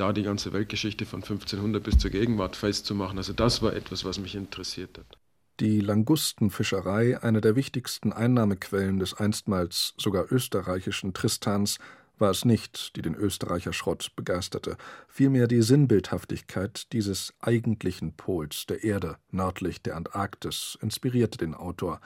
da 0.00 0.12
die 0.12 0.22
ganze 0.22 0.52
Weltgeschichte 0.52 1.06
von 1.06 1.22
1500 1.22 1.82
bis 1.82 1.98
zur 1.98 2.10
Gegenwart 2.10 2.56
festzumachen. 2.56 3.18
Also 3.18 3.32
das 3.32 3.62
war 3.62 3.74
etwas, 3.74 4.04
was 4.04 4.18
mich 4.18 4.34
interessiert 4.34 4.98
hat. 4.98 5.18
Die 5.60 5.80
Langustenfischerei, 5.80 7.20
eine 7.20 7.40
der 7.40 7.56
wichtigsten 7.56 8.12
Einnahmequellen 8.12 9.00
des 9.00 9.14
einstmals 9.14 9.94
sogar 9.96 10.30
österreichischen 10.30 11.14
Tristans, 11.14 11.78
war 12.20 12.30
es 12.30 12.44
nicht, 12.44 12.96
die 12.96 13.02
den 13.02 13.14
Österreicher 13.14 13.72
Schrott 13.72 14.12
begeisterte, 14.16 14.76
vielmehr 15.08 15.46
die 15.46 15.62
Sinnbildhaftigkeit 15.62 16.92
dieses 16.92 17.34
eigentlichen 17.40 18.14
Pols 18.14 18.66
der 18.66 18.84
Erde 18.84 19.16
nördlich 19.30 19.82
der 19.82 19.96
Antarktis 19.96 20.78
inspirierte 20.80 21.38
den 21.38 21.54
Autor, 21.54 22.00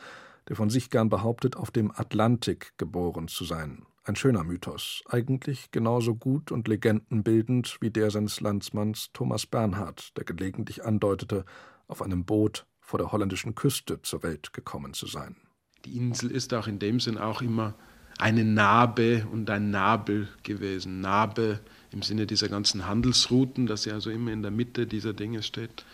der 0.48 0.56
von 0.56 0.70
sich 0.70 0.90
gern 0.90 1.08
behauptet, 1.08 1.56
auf 1.56 1.70
dem 1.70 1.90
Atlantik 1.90 2.72
geboren 2.76 3.28
zu 3.28 3.44
sein, 3.44 3.84
ein 4.04 4.16
schöner 4.16 4.44
Mythos, 4.44 5.02
eigentlich 5.08 5.70
genauso 5.70 6.14
gut 6.14 6.50
und 6.50 6.68
legendenbildend 6.68 7.78
wie 7.80 7.90
der 7.90 8.10
seines 8.10 8.40
Landsmanns 8.40 9.10
Thomas 9.12 9.46
Bernhard, 9.46 10.16
der 10.16 10.24
gelegentlich 10.24 10.84
andeutete, 10.84 11.44
auf 11.86 12.02
einem 12.02 12.24
Boot 12.24 12.66
vor 12.80 12.98
der 12.98 13.12
holländischen 13.12 13.54
Küste 13.54 14.02
zur 14.02 14.22
Welt 14.22 14.52
gekommen 14.52 14.92
zu 14.94 15.06
sein. 15.06 15.36
Die 15.84 15.96
Insel 15.96 16.30
ist 16.30 16.52
auch 16.54 16.66
in 16.66 16.78
dem 16.78 17.00
Sinn 17.00 17.18
auch 17.18 17.42
immer 17.42 17.74
eine 18.18 18.44
Narbe 18.44 19.26
und 19.30 19.48
ein 19.50 19.70
Nabel 19.70 20.28
gewesen. 20.42 21.00
Narbe 21.00 21.60
im 21.90 22.02
Sinne 22.02 22.26
dieser 22.26 22.48
ganzen 22.48 22.86
Handelsrouten, 22.86 23.66
dass 23.66 23.84
sie 23.84 23.92
also 23.92 24.10
immer 24.10 24.32
in 24.32 24.42
der 24.42 24.50
Mitte 24.50 24.86
dieser 24.86 25.12
Dinge 25.12 25.42
steht 25.42 25.84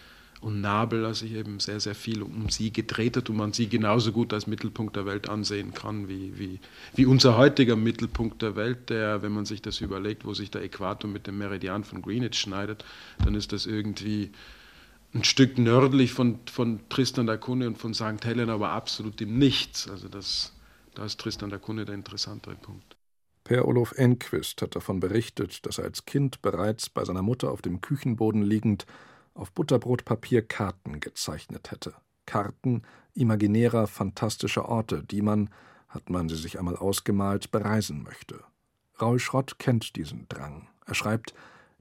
und 0.40 0.60
Nabel, 0.60 1.04
also 1.04 1.26
sich 1.26 1.34
eben 1.34 1.58
sehr, 1.58 1.80
sehr 1.80 1.94
viel 1.94 2.22
um 2.22 2.48
sie 2.48 2.72
gedreht 2.72 3.16
hat 3.16 3.28
und 3.28 3.36
man 3.36 3.52
sie 3.52 3.68
genauso 3.68 4.12
gut 4.12 4.32
als 4.32 4.46
Mittelpunkt 4.46 4.94
der 4.94 5.04
Welt 5.04 5.28
ansehen 5.28 5.74
kann, 5.74 6.08
wie, 6.08 6.38
wie, 6.38 6.60
wie 6.94 7.06
unser 7.06 7.36
heutiger 7.36 7.74
Mittelpunkt 7.74 8.42
der 8.42 8.54
Welt, 8.54 8.90
der, 8.90 9.22
wenn 9.22 9.32
man 9.32 9.46
sich 9.46 9.62
das 9.62 9.80
überlegt, 9.80 10.24
wo 10.24 10.34
sich 10.34 10.50
der 10.50 10.62
Äquator 10.62 11.10
mit 11.10 11.26
dem 11.26 11.38
Meridian 11.38 11.82
von 11.82 12.02
Greenwich 12.02 12.38
schneidet, 12.38 12.84
dann 13.24 13.34
ist 13.34 13.52
das 13.52 13.66
irgendwie 13.66 14.30
ein 15.14 15.24
Stück 15.24 15.58
nördlich 15.58 16.12
von, 16.12 16.38
von 16.46 16.80
Tristan 16.88 17.26
da 17.26 17.36
Cunha 17.36 17.66
und 17.66 17.78
von 17.78 17.94
St. 17.94 18.24
Helena, 18.24 18.54
aber 18.54 18.70
absolut 18.70 19.20
im 19.20 19.38
Nichts. 19.38 19.88
Also 19.88 20.08
das, 20.08 20.52
da 20.94 21.04
ist 21.04 21.18
Tristan 21.18 21.50
da 21.50 21.58
Cunha 21.58 21.84
der 21.84 21.94
interessantere 21.94 22.54
Punkt. 22.54 22.96
Per 23.42 23.66
Olof 23.66 23.92
Enquist 23.92 24.60
hat 24.60 24.76
davon 24.76 25.00
berichtet, 25.00 25.64
dass 25.64 25.78
er 25.78 25.84
als 25.84 26.04
Kind 26.04 26.42
bereits 26.42 26.90
bei 26.90 27.04
seiner 27.04 27.22
Mutter 27.22 27.50
auf 27.50 27.62
dem 27.62 27.80
Küchenboden 27.80 28.42
liegend 28.42 28.86
auf 29.38 29.52
Butterbrotpapier 29.52 30.42
Karten 30.42 31.00
gezeichnet 31.00 31.70
hätte. 31.70 31.94
Karten 32.26 32.82
imaginärer, 33.14 33.86
fantastischer 33.86 34.68
Orte, 34.68 35.02
die 35.02 35.22
man, 35.22 35.50
hat 35.88 36.10
man 36.10 36.28
sie 36.28 36.36
sich 36.36 36.58
einmal 36.58 36.76
ausgemalt, 36.76 37.50
bereisen 37.50 38.02
möchte. 38.02 38.42
Raul 39.00 39.18
Schrott 39.18 39.58
kennt 39.58 39.96
diesen 39.96 40.28
Drang. 40.28 40.68
Er 40.84 40.94
schreibt, 40.94 41.34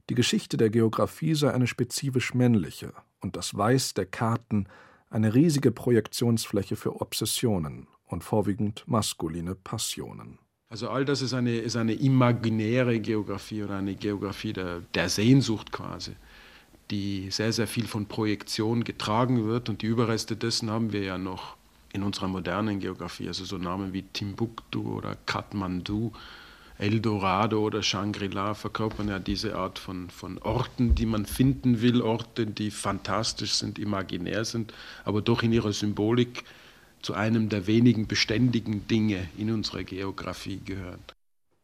die 0.08 0.14
Geschichte 0.14 0.56
der 0.56 0.70
Geographie 0.70 1.34
sei 1.34 1.52
eine 1.52 1.66
spezifisch 1.66 2.32
männliche 2.32 2.94
und 3.20 3.36
das 3.36 3.56
Weiß 3.56 3.94
der 3.94 4.06
Karten 4.06 4.66
eine 5.10 5.34
riesige 5.34 5.70
Projektionsfläche 5.70 6.76
für 6.76 7.00
Obsessionen 7.00 7.88
und 8.06 8.24
vorwiegend 8.24 8.84
maskuline 8.86 9.54
Passionen. 9.54 10.38
Also 10.70 10.88
all 10.90 11.04
das 11.04 11.22
ist 11.22 11.34
eine, 11.34 11.56
ist 11.58 11.76
eine 11.76 11.94
imaginäre 11.94 13.00
Geografie 13.00 13.62
oder 13.62 13.76
eine 13.76 13.94
Geografie 13.94 14.52
der, 14.52 14.80
der 14.94 15.08
Sehnsucht 15.08 15.72
quasi 15.72 16.14
die 16.90 17.30
sehr, 17.30 17.52
sehr 17.52 17.66
viel 17.66 17.86
von 17.86 18.06
Projektion 18.06 18.84
getragen 18.84 19.46
wird. 19.46 19.68
Und 19.68 19.82
die 19.82 19.86
Überreste 19.86 20.36
dessen 20.36 20.70
haben 20.70 20.92
wir 20.92 21.02
ja 21.02 21.18
noch 21.18 21.56
in 21.92 22.02
unserer 22.02 22.28
modernen 22.28 22.80
Geografie, 22.80 23.28
also 23.28 23.44
so 23.44 23.58
Namen 23.58 23.92
wie 23.92 24.02
Timbuktu 24.02 24.96
oder 24.96 25.16
Kathmandu, 25.26 26.12
Eldorado 26.78 27.60
oder 27.60 27.82
Shangri-La 27.82 28.54
verkörpern 28.54 29.08
ja 29.08 29.18
diese 29.18 29.56
Art 29.56 29.78
von, 29.78 30.10
von 30.10 30.38
Orten, 30.38 30.94
die 30.94 31.06
man 31.06 31.26
finden 31.26 31.80
will, 31.82 32.00
Orte, 32.02 32.46
die 32.46 32.70
fantastisch 32.70 33.54
sind, 33.54 33.78
imaginär 33.78 34.44
sind, 34.44 34.72
aber 35.04 35.20
doch 35.20 35.42
in 35.42 35.52
ihrer 35.52 35.72
Symbolik 35.72 36.44
zu 37.02 37.14
einem 37.14 37.48
der 37.48 37.66
wenigen 37.66 38.06
beständigen 38.06 38.86
Dinge 38.86 39.28
in 39.36 39.50
unserer 39.50 39.82
Geografie 39.82 40.60
gehören. 40.64 41.00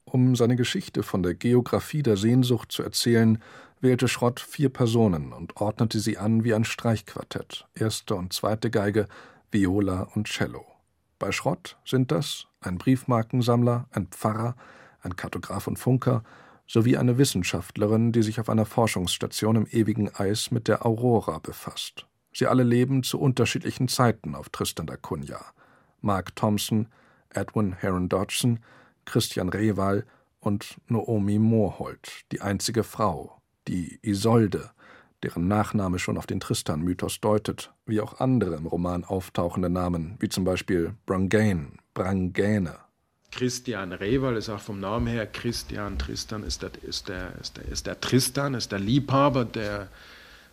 Um 0.04 0.36
seine 0.36 0.56
Geschichte 0.56 1.02
von 1.02 1.22
der 1.22 1.34
Geografie 1.34 2.02
der 2.02 2.16
Sehnsucht 2.16 2.72
zu 2.72 2.82
erzählen, 2.82 3.40
wählte 3.80 4.08
Schrott 4.08 4.40
vier 4.40 4.68
Personen 4.68 5.32
und 5.32 5.56
ordnete 5.56 6.00
sie 6.00 6.18
an 6.18 6.44
wie 6.44 6.54
ein 6.54 6.64
Streichquartett, 6.64 7.66
erste 7.74 8.14
und 8.14 8.32
zweite 8.32 8.70
Geige, 8.70 9.06
Viola 9.50 10.08
und 10.14 10.26
Cello. 10.26 10.64
Bei 11.18 11.32
Schrott 11.32 11.76
sind 11.84 12.10
das 12.10 12.46
ein 12.60 12.78
Briefmarkensammler, 12.78 13.86
ein 13.92 14.08
Pfarrer, 14.08 14.56
ein 15.02 15.16
Kartograf 15.16 15.66
und 15.66 15.78
Funker 15.78 16.24
sowie 16.66 16.96
eine 16.96 17.18
Wissenschaftlerin, 17.18 18.12
die 18.12 18.22
sich 18.22 18.40
auf 18.40 18.48
einer 18.48 18.64
Forschungsstation 18.64 19.56
im 19.56 19.66
ewigen 19.66 20.14
Eis 20.14 20.50
mit 20.50 20.66
der 20.66 20.84
Aurora 20.86 21.38
befasst. 21.38 22.06
Sie 22.32 22.46
alle 22.46 22.62
leben 22.62 23.02
zu 23.02 23.20
unterschiedlichen 23.20 23.88
Zeiten 23.88 24.34
auf 24.34 24.48
Tristan 24.48 24.86
da 24.86 24.96
Cunha. 24.96 25.40
Mark 26.00 26.34
Thompson, 26.36 26.88
Edwin 27.30 27.74
Heron 27.74 28.08
Dodgson, 28.08 28.60
Christian 29.04 29.48
Rehwal 29.48 30.04
und 30.40 30.76
Noomi 30.88 31.38
Moorholt, 31.38 32.24
die 32.32 32.40
einzige 32.40 32.82
Frau, 32.82 33.40
die 33.68 33.98
Isolde, 34.02 34.70
deren 35.22 35.48
Nachname 35.48 35.98
schon 35.98 36.18
auf 36.18 36.26
den 36.26 36.40
Tristan-Mythos 36.40 37.20
deutet, 37.20 37.72
wie 37.86 38.00
auch 38.00 38.20
andere 38.20 38.56
im 38.56 38.66
Roman 38.66 39.04
auftauchende 39.04 39.70
Namen, 39.70 40.16
wie 40.20 40.28
zum 40.28 40.44
Beispiel 40.44 40.94
Brangane, 41.06 41.68
Brangäne. 41.94 42.76
Christian 43.30 43.92
Rehwal 43.92 44.36
ist 44.36 44.48
auch 44.48 44.60
vom 44.60 44.78
Namen 44.78 45.08
her 45.08 45.26
Christian 45.26 45.98
Tristan 45.98 46.44
ist 46.44 46.62
der, 46.62 46.70
ist 46.82 47.08
der, 47.08 47.32
ist 47.40 47.56
der, 47.56 47.64
ist 47.64 47.86
der 47.86 48.00
Tristan, 48.00 48.54
ist 48.54 48.70
der 48.70 48.78
Liebhaber, 48.78 49.44
der 49.44 49.88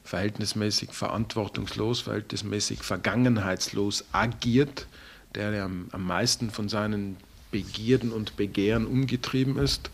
verhältnismäßig 0.04 0.92
verantwortungslos, 0.92 2.02
verhältnismäßig 2.02 2.82
vergangenheitslos 2.82 4.06
agiert, 4.12 4.88
der, 5.36 5.52
der 5.52 5.66
am, 5.66 5.90
am 5.92 6.06
meisten 6.06 6.50
von 6.50 6.70
seinen 6.70 7.18
Begierden 7.52 8.12
und 8.12 8.36
Begehren 8.36 8.88
umgetrieben 8.88 9.60
ist. 9.60 9.92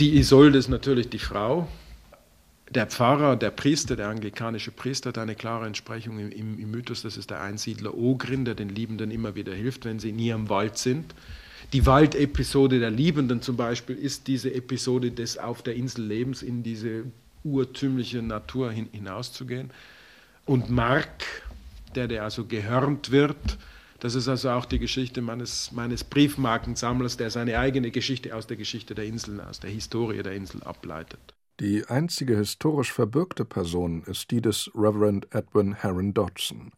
Die 0.00 0.16
Isolde 0.16 0.58
ist 0.58 0.68
natürlich 0.68 1.08
die 1.08 1.18
Frau. 1.18 1.66
Der 2.70 2.86
Pfarrer, 2.86 3.34
der 3.34 3.50
Priester, 3.50 3.96
der 3.96 4.08
anglikanische 4.08 4.70
Priester 4.70 5.08
hat 5.08 5.18
eine 5.18 5.34
klare 5.34 5.66
Entsprechung 5.66 6.20
im, 6.20 6.30
im, 6.30 6.58
im 6.60 6.70
Mythos, 6.70 7.02
das 7.02 7.16
ist 7.16 7.30
der 7.30 7.40
Einsiedler 7.40 7.96
Ogrin, 7.96 8.44
der 8.44 8.54
den 8.54 8.68
Liebenden 8.68 9.10
immer 9.10 9.34
wieder 9.34 9.52
hilft, 9.52 9.86
wenn 9.86 9.98
sie 9.98 10.10
in 10.10 10.18
ihrem 10.20 10.48
Wald 10.48 10.78
sind. 10.78 11.14
Die 11.72 11.84
Waldepisode 11.84 12.78
der 12.78 12.92
Liebenden 12.92 13.42
zum 13.42 13.56
Beispiel 13.56 13.96
ist 13.96 14.28
diese 14.28 14.54
Episode 14.54 15.10
des 15.10 15.36
Auf 15.36 15.62
der 15.62 15.74
Insel 15.74 16.04
Lebens 16.04 16.42
in 16.42 16.62
diese 16.62 17.02
urtümliche 17.42 18.22
Natur 18.22 18.70
hin, 18.70 18.88
hinauszugehen. 18.92 19.70
Und 20.44 20.70
Mark, 20.70 21.24
der, 21.96 22.06
der 22.06 22.22
also 22.22 22.44
gehörnt 22.44 23.10
wird, 23.10 23.58
das 24.00 24.14
ist 24.14 24.28
also 24.28 24.50
auch 24.50 24.64
die 24.64 24.78
Geschichte 24.78 25.22
meines, 25.22 25.72
meines 25.72 26.04
Briefmarkensammlers, 26.04 27.16
der 27.16 27.30
seine 27.30 27.58
eigene 27.58 27.90
Geschichte 27.90 28.34
aus 28.34 28.46
der 28.46 28.56
Geschichte 28.56 28.94
der 28.94 29.04
Inseln, 29.04 29.40
aus 29.40 29.60
der 29.60 29.70
Historie 29.70 30.22
der 30.22 30.34
Insel 30.34 30.62
ableitet. 30.62 31.34
Die 31.60 31.84
einzige 31.86 32.36
historisch 32.36 32.92
verbürgte 32.92 33.44
Person 33.44 34.04
ist 34.04 34.30
die 34.30 34.40
des 34.40 34.70
Reverend 34.76 35.26
Edwin 35.34 35.74
Heron 35.74 36.14
Dodgson, 36.14 36.70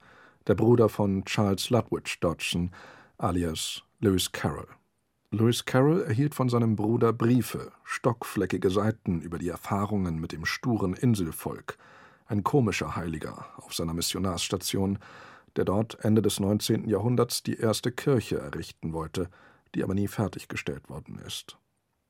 der 0.47 0.55
Bruder 0.55 0.89
von 0.89 1.25
Charles 1.27 1.69
Lutwidge 1.69 2.17
Dodgson, 2.21 2.71
alias 3.19 3.83
Lewis 4.01 4.33
Carroll. 4.33 4.69
Lewis 5.33 5.65
Carroll 5.65 6.03
erhielt 6.03 6.35
von 6.35 6.49
seinem 6.49 6.77
Bruder 6.77 7.13
Briefe, 7.13 7.73
stockfleckige 7.85 8.71
Seiten 8.71 9.21
über 9.21 9.39
die 9.39 9.49
Erfahrungen 9.49 10.19
mit 10.19 10.33
dem 10.33 10.47
sturen 10.47 10.95
Inselvolk, 10.95 11.77
ein 12.27 12.43
komischer 12.43 12.97
Heiliger 12.97 13.47
auf 13.59 13.75
seiner 13.75 13.93
Missionarsstation, 13.93 14.99
der 15.61 15.67
dort 15.67 16.03
Ende 16.03 16.23
des 16.23 16.41
19. 16.41 16.89
Jahrhunderts 16.89 17.43
die 17.43 17.59
erste 17.59 17.93
Kirche 17.93 18.39
errichten 18.39 18.95
wollte, 18.95 19.29
die 19.75 19.85
aber 19.85 19.93
nie 19.93 20.09
fertiggestellt 20.09 20.89
worden 20.89 21.19
ist. 21.27 21.59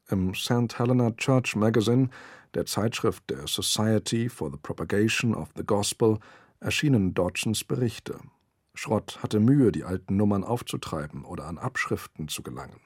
Im 0.09 0.37
St. 0.37 0.79
Helena 0.79 1.11
Church 1.17 1.57
Magazine, 1.57 2.11
der 2.55 2.67
Zeitschrift 2.67 3.29
der 3.29 3.49
Society 3.49 4.29
for 4.29 4.53
the 4.53 4.57
Propagation 4.57 5.35
of 5.35 5.49
the 5.57 5.65
Gospel, 5.65 6.21
erschienen 6.61 7.13
Dodgsons 7.13 7.65
Berichte. 7.65 8.21
Schrott 8.75 9.19
hatte 9.21 9.41
Mühe, 9.41 9.73
die 9.73 9.83
alten 9.83 10.17
Nummern 10.17 10.45
aufzutreiben 10.45 11.25
oder 11.25 11.47
an 11.47 11.59
Abschriften 11.59 12.29
zu 12.29 12.45
gelangen. 12.45 12.79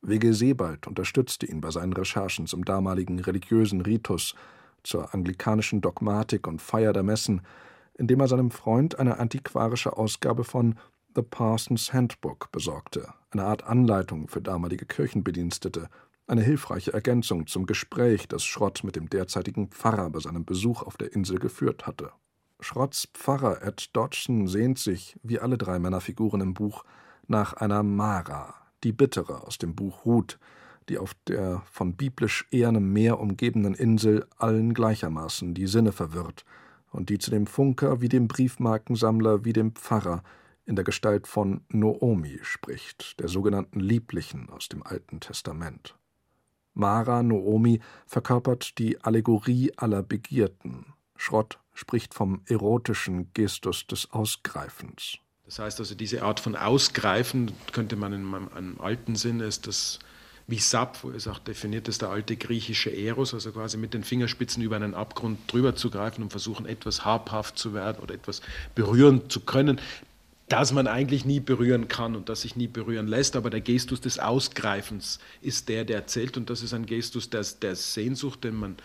W.G. 0.00 0.32
Sebald 0.32 0.86
unterstützte 0.86 1.44
ihn 1.44 1.60
bei 1.60 1.70
seinen 1.70 1.92
Recherchen 1.92 2.46
zum 2.46 2.64
damaligen 2.64 3.18
religiösen 3.18 3.82
Ritus, 3.82 4.34
zur 4.82 5.12
anglikanischen 5.12 5.82
Dogmatik 5.82 6.46
und 6.46 6.62
Feier 6.62 6.94
der 6.94 7.02
Messen, 7.02 7.42
indem 7.98 8.20
er 8.20 8.28
seinem 8.28 8.50
Freund 8.50 8.98
eine 8.98 9.18
antiquarische 9.18 9.96
Ausgabe 9.96 10.44
von 10.44 10.76
The 11.14 11.22
Parson's 11.22 11.92
Handbook 11.92 12.50
besorgte, 12.52 13.12
eine 13.30 13.44
Art 13.44 13.64
Anleitung 13.64 14.28
für 14.28 14.40
damalige 14.40 14.86
Kirchenbedienstete, 14.86 15.88
eine 16.28 16.42
hilfreiche 16.42 16.92
Ergänzung 16.92 17.46
zum 17.46 17.66
Gespräch, 17.66 18.28
das 18.28 18.44
Schrott 18.44 18.84
mit 18.84 18.96
dem 18.96 19.10
derzeitigen 19.10 19.68
Pfarrer 19.68 20.10
bei 20.10 20.20
seinem 20.20 20.44
Besuch 20.44 20.82
auf 20.82 20.96
der 20.96 21.12
Insel 21.12 21.38
geführt 21.38 21.86
hatte. 21.86 22.12
Schrotts 22.60 23.08
Pfarrer 23.14 23.62
Ed 23.62 23.90
Dodgson 23.94 24.46
sehnt 24.46 24.78
sich, 24.78 25.18
wie 25.22 25.40
alle 25.40 25.58
drei 25.58 25.78
Männerfiguren 25.78 26.40
im 26.40 26.54
Buch, 26.54 26.84
nach 27.26 27.54
einer 27.54 27.82
Mara, 27.82 28.54
die 28.84 28.92
Bittere 28.92 29.46
aus 29.46 29.58
dem 29.58 29.74
Buch 29.74 30.04
Ruth, 30.04 30.38
die 30.88 30.98
auf 30.98 31.14
der 31.26 31.62
von 31.70 31.94
biblisch 31.94 32.46
ehernem 32.50 32.92
Meer 32.92 33.18
umgebenen 33.18 33.74
Insel 33.74 34.26
allen 34.36 34.72
gleichermaßen 34.72 35.54
die 35.54 35.66
Sinne 35.66 35.92
verwirrt 35.92 36.44
und 36.90 37.10
die 37.10 37.18
zu 37.18 37.30
dem 37.30 37.46
Funker 37.46 38.00
wie 38.00 38.08
dem 38.08 38.28
Briefmarkensammler 38.28 39.44
wie 39.44 39.52
dem 39.52 39.72
Pfarrer 39.72 40.22
in 40.64 40.76
der 40.76 40.84
Gestalt 40.84 41.26
von 41.26 41.62
Noomi 41.68 42.40
spricht, 42.42 43.18
der 43.20 43.28
sogenannten 43.28 43.80
Lieblichen 43.80 44.50
aus 44.50 44.68
dem 44.68 44.82
Alten 44.82 45.20
Testament. 45.20 45.96
Mara 46.74 47.22
Noomi 47.22 47.80
verkörpert 48.06 48.78
die 48.78 49.02
Allegorie 49.02 49.72
aller 49.76 50.02
Begierden. 50.02 50.92
Schrott 51.16 51.58
spricht 51.74 52.14
vom 52.14 52.42
erotischen 52.46 53.32
Gestus 53.32 53.86
des 53.86 54.12
Ausgreifens. 54.12 55.18
Das 55.46 55.58
heißt 55.58 55.80
also, 55.80 55.94
diese 55.94 56.22
Art 56.22 56.40
von 56.40 56.54
Ausgreifen, 56.54 57.52
könnte 57.72 57.96
man 57.96 58.12
in 58.12 58.34
einem 58.34 58.80
alten 58.80 59.16
Sinne, 59.16 59.44
ist 59.44 59.66
das 59.66 59.98
wie 60.48 60.58
Sappho 60.58 61.10
es 61.10 61.28
auch 61.28 61.38
definiert 61.38 61.88
ist, 61.88 62.00
der 62.00 62.08
alte 62.08 62.34
griechische 62.34 62.90
Eros, 62.90 63.34
also 63.34 63.52
quasi 63.52 63.76
mit 63.76 63.92
den 63.92 64.02
Fingerspitzen 64.02 64.62
über 64.62 64.76
einen 64.76 64.94
Abgrund 64.94 65.38
drüber 65.46 65.76
zu 65.76 65.90
greifen 65.90 66.22
und 66.22 66.30
versuchen, 66.30 66.64
etwas 66.64 67.04
habhaft 67.04 67.58
zu 67.58 67.74
werden 67.74 68.02
oder 68.02 68.14
etwas 68.14 68.40
berühren 68.74 69.28
zu 69.28 69.40
können, 69.40 69.78
das 70.48 70.72
man 70.72 70.86
eigentlich 70.86 71.26
nie 71.26 71.40
berühren 71.40 71.88
kann 71.88 72.16
und 72.16 72.30
das 72.30 72.40
sich 72.40 72.56
nie 72.56 72.66
berühren 72.66 73.06
lässt. 73.06 73.36
Aber 73.36 73.50
der 73.50 73.60
Gestus 73.60 74.00
des 74.00 74.18
Ausgreifens 74.18 75.20
ist 75.42 75.68
der, 75.68 75.84
der 75.84 76.06
zählt 76.06 76.38
und 76.38 76.48
das 76.48 76.62
ist 76.62 76.72
ein 76.72 76.86
Gestus 76.86 77.28
der, 77.28 77.44
der 77.60 77.76
Sehnsucht, 77.76 78.42
den 78.42 78.56
man 78.56 78.76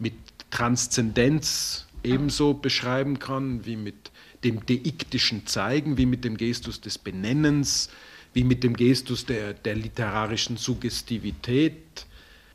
mit 0.00 0.14
Transzendenz 0.50 1.86
ebenso 2.02 2.52
beschreiben 2.52 3.20
kann 3.20 3.64
wie 3.64 3.76
mit 3.76 4.10
dem 4.42 4.66
deiktischen 4.66 5.46
Zeigen, 5.46 5.98
wie 5.98 6.06
mit 6.06 6.24
dem 6.24 6.36
Gestus 6.36 6.80
des 6.80 6.98
Benennens, 6.98 7.90
wie 8.32 8.44
mit 8.44 8.64
dem 8.64 8.74
Gestus 8.74 9.26
der, 9.26 9.54
der 9.54 9.74
literarischen 9.74 10.56
Suggestivität. 10.56 12.06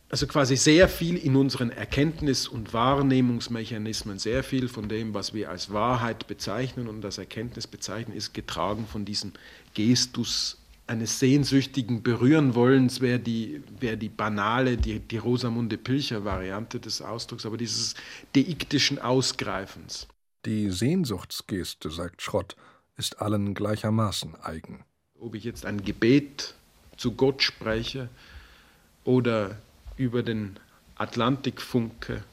Also 0.09 0.25
quasi 0.25 0.55
sehr 0.55 0.87
viel 0.87 1.17
in 1.17 1.35
unseren 1.35 1.69
Erkenntnis- 1.69 2.47
und 2.47 2.73
Wahrnehmungsmechanismen, 2.73 4.19
sehr 4.19 4.43
viel 4.43 4.69
von 4.69 4.87
dem, 4.87 5.13
was 5.13 5.33
wir 5.33 5.49
als 5.49 5.73
Wahrheit 5.73 6.27
bezeichnen 6.27 6.87
und 6.87 7.03
als 7.03 7.17
Erkenntnis 7.17 7.67
bezeichnen, 7.67 8.15
ist 8.15 8.33
getragen 8.33 8.87
von 8.87 9.03
diesem 9.03 9.33
Gestus 9.73 10.57
eines 10.87 11.19
sehnsüchtigen 11.19 12.01
Berühren-Wollens, 12.01 13.01
wäre 13.01 13.19
die, 13.19 13.61
wär 13.79 13.97
die 13.97 14.09
banale, 14.09 14.77
die, 14.77 14.99
die 14.99 15.17
Rosamunde 15.17 15.77
Pilcher-Variante 15.77 16.79
des 16.79 17.01
Ausdrucks, 17.01 17.45
aber 17.45 17.57
dieses 17.57 17.93
deiktischen 18.33 18.99
Ausgreifens. 18.99 20.07
Die 20.45 20.71
Sehnsuchtsgeste, 20.71 21.91
sagt 21.91 22.21
Schrott, 22.21 22.55
ist 22.95 23.21
allen 23.21 23.53
gleichermaßen 23.53 24.35
eigen. 24.35 24.85
Ob 25.19 25.35
ich 25.35 25.43
jetzt 25.43 25.65
ein 25.65 25.83
Gebet 25.83 26.53
zu 26.95 27.13
Gott 27.13 27.41
spreche 27.41 28.09
oder 29.03 29.57
über 29.95 30.21
den 30.21 30.57
Atlantik 30.95 31.61
funke, 31.61 32.23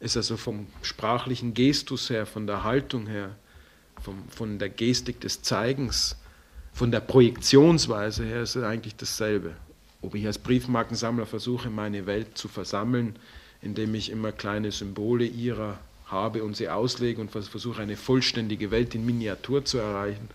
ist 0.00 0.16
also 0.16 0.36
vom 0.36 0.66
sprachlichen 0.82 1.54
Gestus 1.54 2.10
her, 2.10 2.26
von 2.26 2.46
der 2.46 2.64
Haltung 2.64 3.06
her, 3.06 3.36
vom, 4.02 4.28
von 4.28 4.58
der 4.58 4.68
Gestik 4.68 5.20
des 5.20 5.42
Zeigens, 5.42 6.16
von 6.72 6.90
der 6.90 7.00
Projektionsweise 7.00 8.24
her 8.24 8.42
ist 8.42 8.56
es 8.56 8.64
eigentlich 8.64 8.96
dasselbe. 8.96 9.56
Ob 10.02 10.14
ich 10.14 10.26
als 10.26 10.38
Briefmarkensammler 10.38 11.24
versuche, 11.24 11.70
meine 11.70 12.06
Welt 12.06 12.36
zu 12.36 12.48
versammeln, 12.48 13.16
indem 13.62 13.94
ich 13.94 14.10
immer 14.10 14.32
kleine 14.32 14.70
Symbole 14.70 15.24
ihrer 15.24 15.78
habe 16.06 16.44
und 16.44 16.56
sie 16.56 16.68
auslege 16.68 17.20
und 17.20 17.30
versuche 17.30 17.80
eine 17.80 17.96
vollständige 17.96 18.70
Welt 18.70 18.94
in 18.94 19.06
Miniatur 19.06 19.64
zu 19.64 19.78
erreichen. 19.78 20.28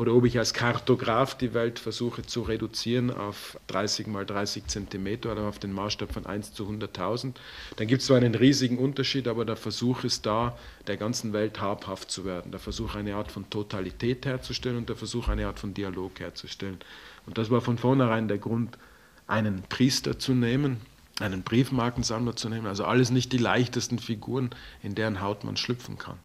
Oder 0.00 0.14
ob 0.14 0.24
ich 0.24 0.38
als 0.38 0.54
Kartograf 0.54 1.36
die 1.36 1.52
Welt 1.52 1.78
versuche 1.78 2.22
zu 2.22 2.40
reduzieren 2.40 3.10
auf 3.10 3.60
30 3.66 4.06
mal 4.06 4.24
30 4.24 4.66
Zentimeter 4.66 5.30
oder 5.32 5.42
auf 5.42 5.58
den 5.58 5.74
Maßstab 5.74 6.10
von 6.10 6.24
1 6.24 6.54
zu 6.54 6.66
100.000, 6.66 7.34
dann 7.76 7.86
gibt 7.86 8.00
es 8.00 8.06
zwar 8.06 8.16
einen 8.16 8.34
riesigen 8.34 8.78
Unterschied, 8.78 9.28
aber 9.28 9.44
der 9.44 9.56
Versuch 9.56 10.04
ist 10.04 10.24
da, 10.24 10.56
der 10.86 10.96
ganzen 10.96 11.34
Welt 11.34 11.60
habhaft 11.60 12.10
zu 12.10 12.24
werden. 12.24 12.50
Der 12.50 12.60
Versuch, 12.60 12.94
eine 12.94 13.14
Art 13.14 13.30
von 13.30 13.50
Totalität 13.50 14.24
herzustellen 14.24 14.78
und 14.78 14.88
der 14.88 14.96
Versuch, 14.96 15.28
eine 15.28 15.46
Art 15.46 15.58
von 15.58 15.74
Dialog 15.74 16.18
herzustellen. 16.18 16.78
Und 17.26 17.36
das 17.36 17.50
war 17.50 17.60
von 17.60 17.76
vornherein 17.76 18.26
der 18.26 18.38
Grund, 18.38 18.78
einen 19.26 19.64
Priester 19.68 20.18
zu 20.18 20.32
nehmen, 20.32 20.78
einen 21.20 21.42
Briefmarkensammler 21.42 22.36
zu 22.36 22.48
nehmen, 22.48 22.66
also 22.66 22.84
alles 22.86 23.10
nicht 23.10 23.34
die 23.34 23.38
leichtesten 23.38 23.98
Figuren, 23.98 24.48
in 24.82 24.94
deren 24.94 25.20
Haut 25.20 25.44
man 25.44 25.58
schlüpfen 25.58 25.98
kann. 25.98 26.18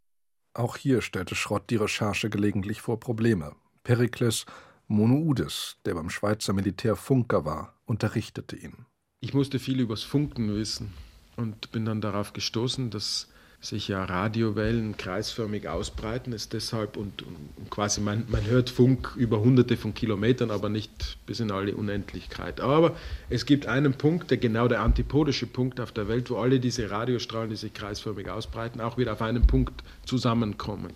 Auch 0.54 0.78
hier 0.78 1.02
stellte 1.02 1.36
Schrott 1.36 1.70
die 1.70 1.76
Recherche 1.76 2.30
gelegentlich 2.30 2.80
vor 2.80 3.02
Probleme. 3.02 3.52
Perikles 3.86 4.48
Monoudes, 4.88 5.78
der 5.86 5.94
beim 5.94 6.10
Schweizer 6.10 6.54
Militär 6.54 6.96
Funker 6.96 7.46
war, 7.46 7.76
unterrichtete 7.86 8.56
ihn. 8.56 8.86
Ich 9.20 9.36
musste 9.36 9.60
viel 9.60 9.80
übers 9.80 10.02
Funken 10.02 10.54
wissen 10.56 10.92
und 11.38 11.72
bin 11.72 11.86
dann 11.86 12.02
darauf 12.02 12.34
gestoßen, 12.34 12.90
dass 12.90 13.30
sich 13.62 13.88
ja 13.88 14.04
Radiowellen 14.04 14.98
kreisförmig 14.98 15.68
ausbreiten, 15.68 16.34
ist 16.34 16.54
deshalb 16.54 16.98
und, 16.98 17.22
und 17.22 17.70
quasi 17.70 18.02
man, 18.02 18.26
man 18.28 18.46
hört 18.46 18.72
Funk 18.72 19.14
über 19.16 19.40
hunderte 19.40 19.78
von 19.78 19.94
Kilometern, 19.94 20.50
aber 20.50 20.70
nicht 20.70 21.18
bis 21.28 21.40
in 21.40 21.52
alle 21.52 21.76
Unendlichkeit. 21.76 22.62
Aber 22.62 22.96
es 23.30 23.46
gibt 23.46 23.68
einen 23.68 23.94
Punkt, 23.94 24.32
der 24.32 24.38
genau 24.38 24.68
der 24.68 24.82
antipodische 24.82 25.46
Punkt 25.46 25.80
auf 25.80 25.92
der 25.92 26.08
Welt, 26.08 26.32
wo 26.32 26.38
alle 26.38 26.60
diese 26.60 26.90
Radiostrahlen, 26.90 27.52
die 27.52 27.56
sich 27.56 27.74
kreisförmig 27.74 28.30
ausbreiten, 28.30 28.82
auch 28.82 28.98
wieder 28.98 29.14
auf 29.14 29.22
einen 29.22 29.46
Punkt 29.46 29.84
zusammenkommen. 30.06 30.92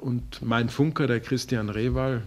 Und 0.00 0.40
mein 0.42 0.70
Funker, 0.70 1.06
der 1.06 1.20
Christian 1.20 1.68
Rewal, 1.68 2.22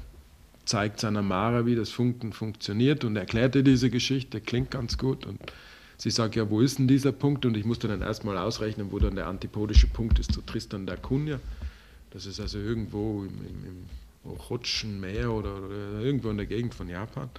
zeigt 0.65 0.99
seiner 0.99 1.21
Mara, 1.21 1.65
wie 1.65 1.75
das 1.75 1.89
Funken 1.89 2.31
funktioniert 2.31 3.03
und 3.03 3.15
erklärte 3.15 3.63
diese 3.63 3.89
Geschichte, 3.89 4.39
klingt 4.39 4.71
ganz 4.71 4.97
gut. 4.97 5.25
Und 5.25 5.39
sie 5.97 6.11
sagt, 6.11 6.35
ja, 6.35 6.49
wo 6.49 6.61
ist 6.61 6.79
denn 6.79 6.87
dieser 6.87 7.11
Punkt? 7.11 7.45
Und 7.45 7.57
ich 7.57 7.65
musste 7.65 7.87
dann 7.87 8.01
erstmal 8.01 8.37
ausrechnen, 8.37 8.91
wo 8.91 8.99
dann 8.99 9.15
der 9.15 9.27
antipodische 9.27 9.87
Punkt 9.87 10.19
ist 10.19 10.31
zu 10.31 10.41
Tristan 10.41 10.85
da 10.85 10.95
Cunha. 10.95 11.39
Das 12.11 12.25
ist 12.27 12.39
also 12.39 12.59
irgendwo 12.59 13.23
im, 13.23 13.29
im, 13.29 13.65
im 13.65 14.31
Ochotschen 14.31 15.01
Meer 15.01 15.31
oder, 15.31 15.57
oder 15.57 15.99
irgendwo 15.99 16.29
in 16.29 16.37
der 16.37 16.45
Gegend 16.45 16.75
von 16.75 16.87
Japan. 16.87 17.29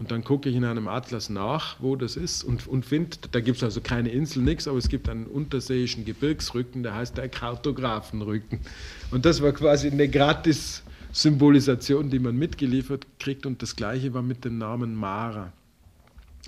Und 0.00 0.10
dann 0.10 0.24
gucke 0.24 0.48
ich 0.48 0.56
in 0.56 0.64
einem 0.64 0.88
Atlas 0.88 1.28
nach, 1.28 1.76
wo 1.78 1.94
das 1.94 2.16
ist 2.16 2.42
und, 2.42 2.66
und 2.66 2.86
finde, 2.86 3.18
da 3.32 3.40
gibt 3.40 3.58
es 3.58 3.62
also 3.62 3.82
keine 3.82 4.08
Insel, 4.08 4.42
nichts, 4.42 4.66
aber 4.66 4.78
es 4.78 4.88
gibt 4.88 5.10
einen 5.10 5.26
unterseeischen 5.26 6.06
Gebirgsrücken, 6.06 6.82
der 6.82 6.94
heißt 6.94 7.18
der 7.18 7.28
Kartografenrücken. 7.28 8.60
Und 9.10 9.26
das 9.26 9.42
war 9.42 9.52
quasi 9.52 9.90
eine 9.90 10.08
gratis 10.08 10.82
Symbolisation, 11.12 12.08
die 12.08 12.18
man 12.18 12.34
mitgeliefert 12.34 13.06
kriegt. 13.18 13.44
Und 13.44 13.60
das 13.60 13.76
gleiche 13.76 14.14
war 14.14 14.22
mit 14.22 14.42
dem 14.46 14.56
Namen 14.56 14.94
Mara. 14.94 15.52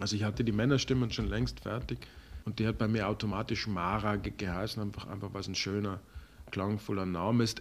Also 0.00 0.16
ich 0.16 0.24
hatte 0.24 0.44
die 0.44 0.52
Männerstimmen 0.52 1.10
schon 1.10 1.28
längst 1.28 1.60
fertig 1.60 1.98
und 2.46 2.58
die 2.58 2.66
hat 2.66 2.78
bei 2.78 2.88
mir 2.88 3.06
automatisch 3.06 3.66
Mara 3.66 4.16
geheißen, 4.16 4.82
einfach, 4.82 5.08
einfach 5.08 5.28
was 5.34 5.46
ein 5.46 5.54
schöner, 5.54 6.00
klangvoller 6.52 7.04
Name 7.04 7.44
ist. 7.44 7.60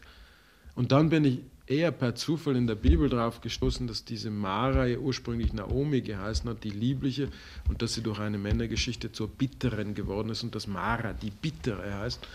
Und 0.74 0.94
dann 0.94 1.10
bin 1.10 1.26
ich 1.26 1.40
eher 1.68 1.92
per 1.92 2.16
Zufall 2.16 2.56
in 2.56 2.68
der 2.68 2.76
Bibel 2.76 3.10
darauf 3.10 3.42
gestoßen, 3.42 3.88
dass 3.88 4.06
diese 4.06 4.30
Mara 4.30 4.86
ja 4.86 4.98
ursprünglich 4.98 5.54
Naomi 5.54 6.02
geheißen 6.02 6.50
hat, 6.50 6.64
die 6.64 6.70
Liebliche, 6.70 7.30
und 7.70 7.82
dass 7.82 7.94
sie 7.94 8.02
durch 8.02 8.20
eine 8.20 8.38
Männergeschichte 8.38 9.12
zur 9.12 9.30
Bitteren 9.30 9.94
geworden 9.94 10.30
ist 10.30 10.44
und 10.44 10.56
dass 10.56 10.68
Mara 10.68 11.14
die 11.14 11.32
Bittere 11.32 12.00
heißt. 12.00 12.28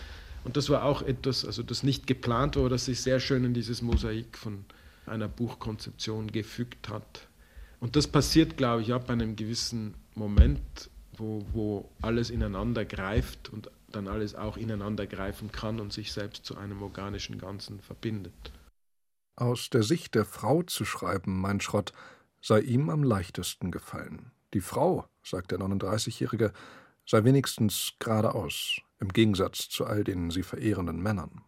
Und 0.44 0.56
das 0.56 0.70
war 0.70 0.84
auch 0.84 1.02
etwas, 1.02 1.44
also 1.44 1.62
das 1.62 1.82
nicht 1.82 2.06
geplant 2.06 2.56
war, 2.56 2.68
das 2.68 2.84
sich 2.84 3.00
sehr 3.00 3.20
schön 3.20 3.44
in 3.44 3.52
dieses 3.52 3.82
Mosaik 3.82 4.38
von 4.38 4.64
einer 5.06 5.28
Buchkonzeption 5.28 6.30
gefügt 6.30 6.88
hat. 6.88 7.26
Und 7.80 7.96
das 7.96 8.06
passiert, 8.06 8.56
glaube 8.56 8.82
ich, 8.82 8.92
ab 8.92 9.10
einem 9.10 9.36
gewissen 9.36 9.94
Moment, 10.14 10.60
wo, 11.16 11.44
wo 11.52 11.90
alles 12.00 12.30
ineinander 12.30 12.84
greift 12.84 13.48
und 13.52 13.70
dann 13.92 14.08
alles 14.08 14.34
auch 14.34 14.56
ineinander 14.56 15.06
greifen 15.06 15.52
kann 15.52 15.80
und 15.80 15.92
sich 15.92 16.12
selbst 16.12 16.44
zu 16.44 16.56
einem 16.56 16.82
organischen 16.82 17.38
Ganzen 17.38 17.80
verbindet. 17.80 18.32
Aus 19.36 19.68
der 19.68 19.82
Sicht 19.82 20.14
der 20.14 20.24
Frau 20.24 20.62
zu 20.62 20.86
schreiben, 20.86 21.38
mein 21.38 21.60
Schrott, 21.60 21.92
sei 22.40 22.60
ihm 22.60 22.88
am 22.88 23.02
leichtesten 23.02 23.70
gefallen. 23.70 24.30
Die 24.54 24.62
Frau, 24.62 25.04
sagt 25.22 25.50
der 25.50 25.58
39-Jährige, 25.58 26.54
sei 27.04 27.22
wenigstens 27.22 27.92
geradeaus, 27.98 28.80
im 28.98 29.08
Gegensatz 29.08 29.68
zu 29.68 29.84
all 29.84 30.04
den 30.04 30.30
sie 30.30 30.42
verehrenden 30.42 31.02
Männern. 31.02 31.42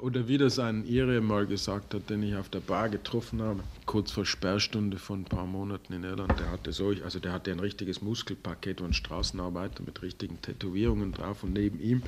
Oder 0.00 0.28
wie 0.28 0.38
das 0.38 0.60
ein 0.60 0.84
Ire 0.84 1.20
mal 1.20 1.46
gesagt 1.46 1.94
hat, 1.94 2.08
den 2.08 2.22
ich 2.22 2.36
auf 2.36 2.50
der 2.50 2.60
Bar 2.60 2.88
getroffen 2.88 3.42
habe, 3.42 3.64
kurz 3.84 4.12
vor 4.12 4.26
Sperrstunde 4.26 4.98
von 4.98 5.22
ein 5.22 5.24
paar 5.24 5.46
Monaten 5.46 5.92
in 5.92 6.04
Irland, 6.04 6.38
der 6.38 6.52
hatte 6.52 6.72
so, 6.72 6.92
also 7.02 7.18
der 7.18 7.32
hatte 7.32 7.50
ein 7.50 7.58
richtiges 7.58 8.00
Muskelpaket 8.00 8.80
und 8.80 8.94
Straßenarbeiter 8.94 9.82
mit 9.82 10.02
richtigen 10.02 10.40
Tätowierungen 10.40 11.12
drauf 11.12 11.42
und 11.42 11.52
neben 11.52 11.80
ihm 11.80 12.02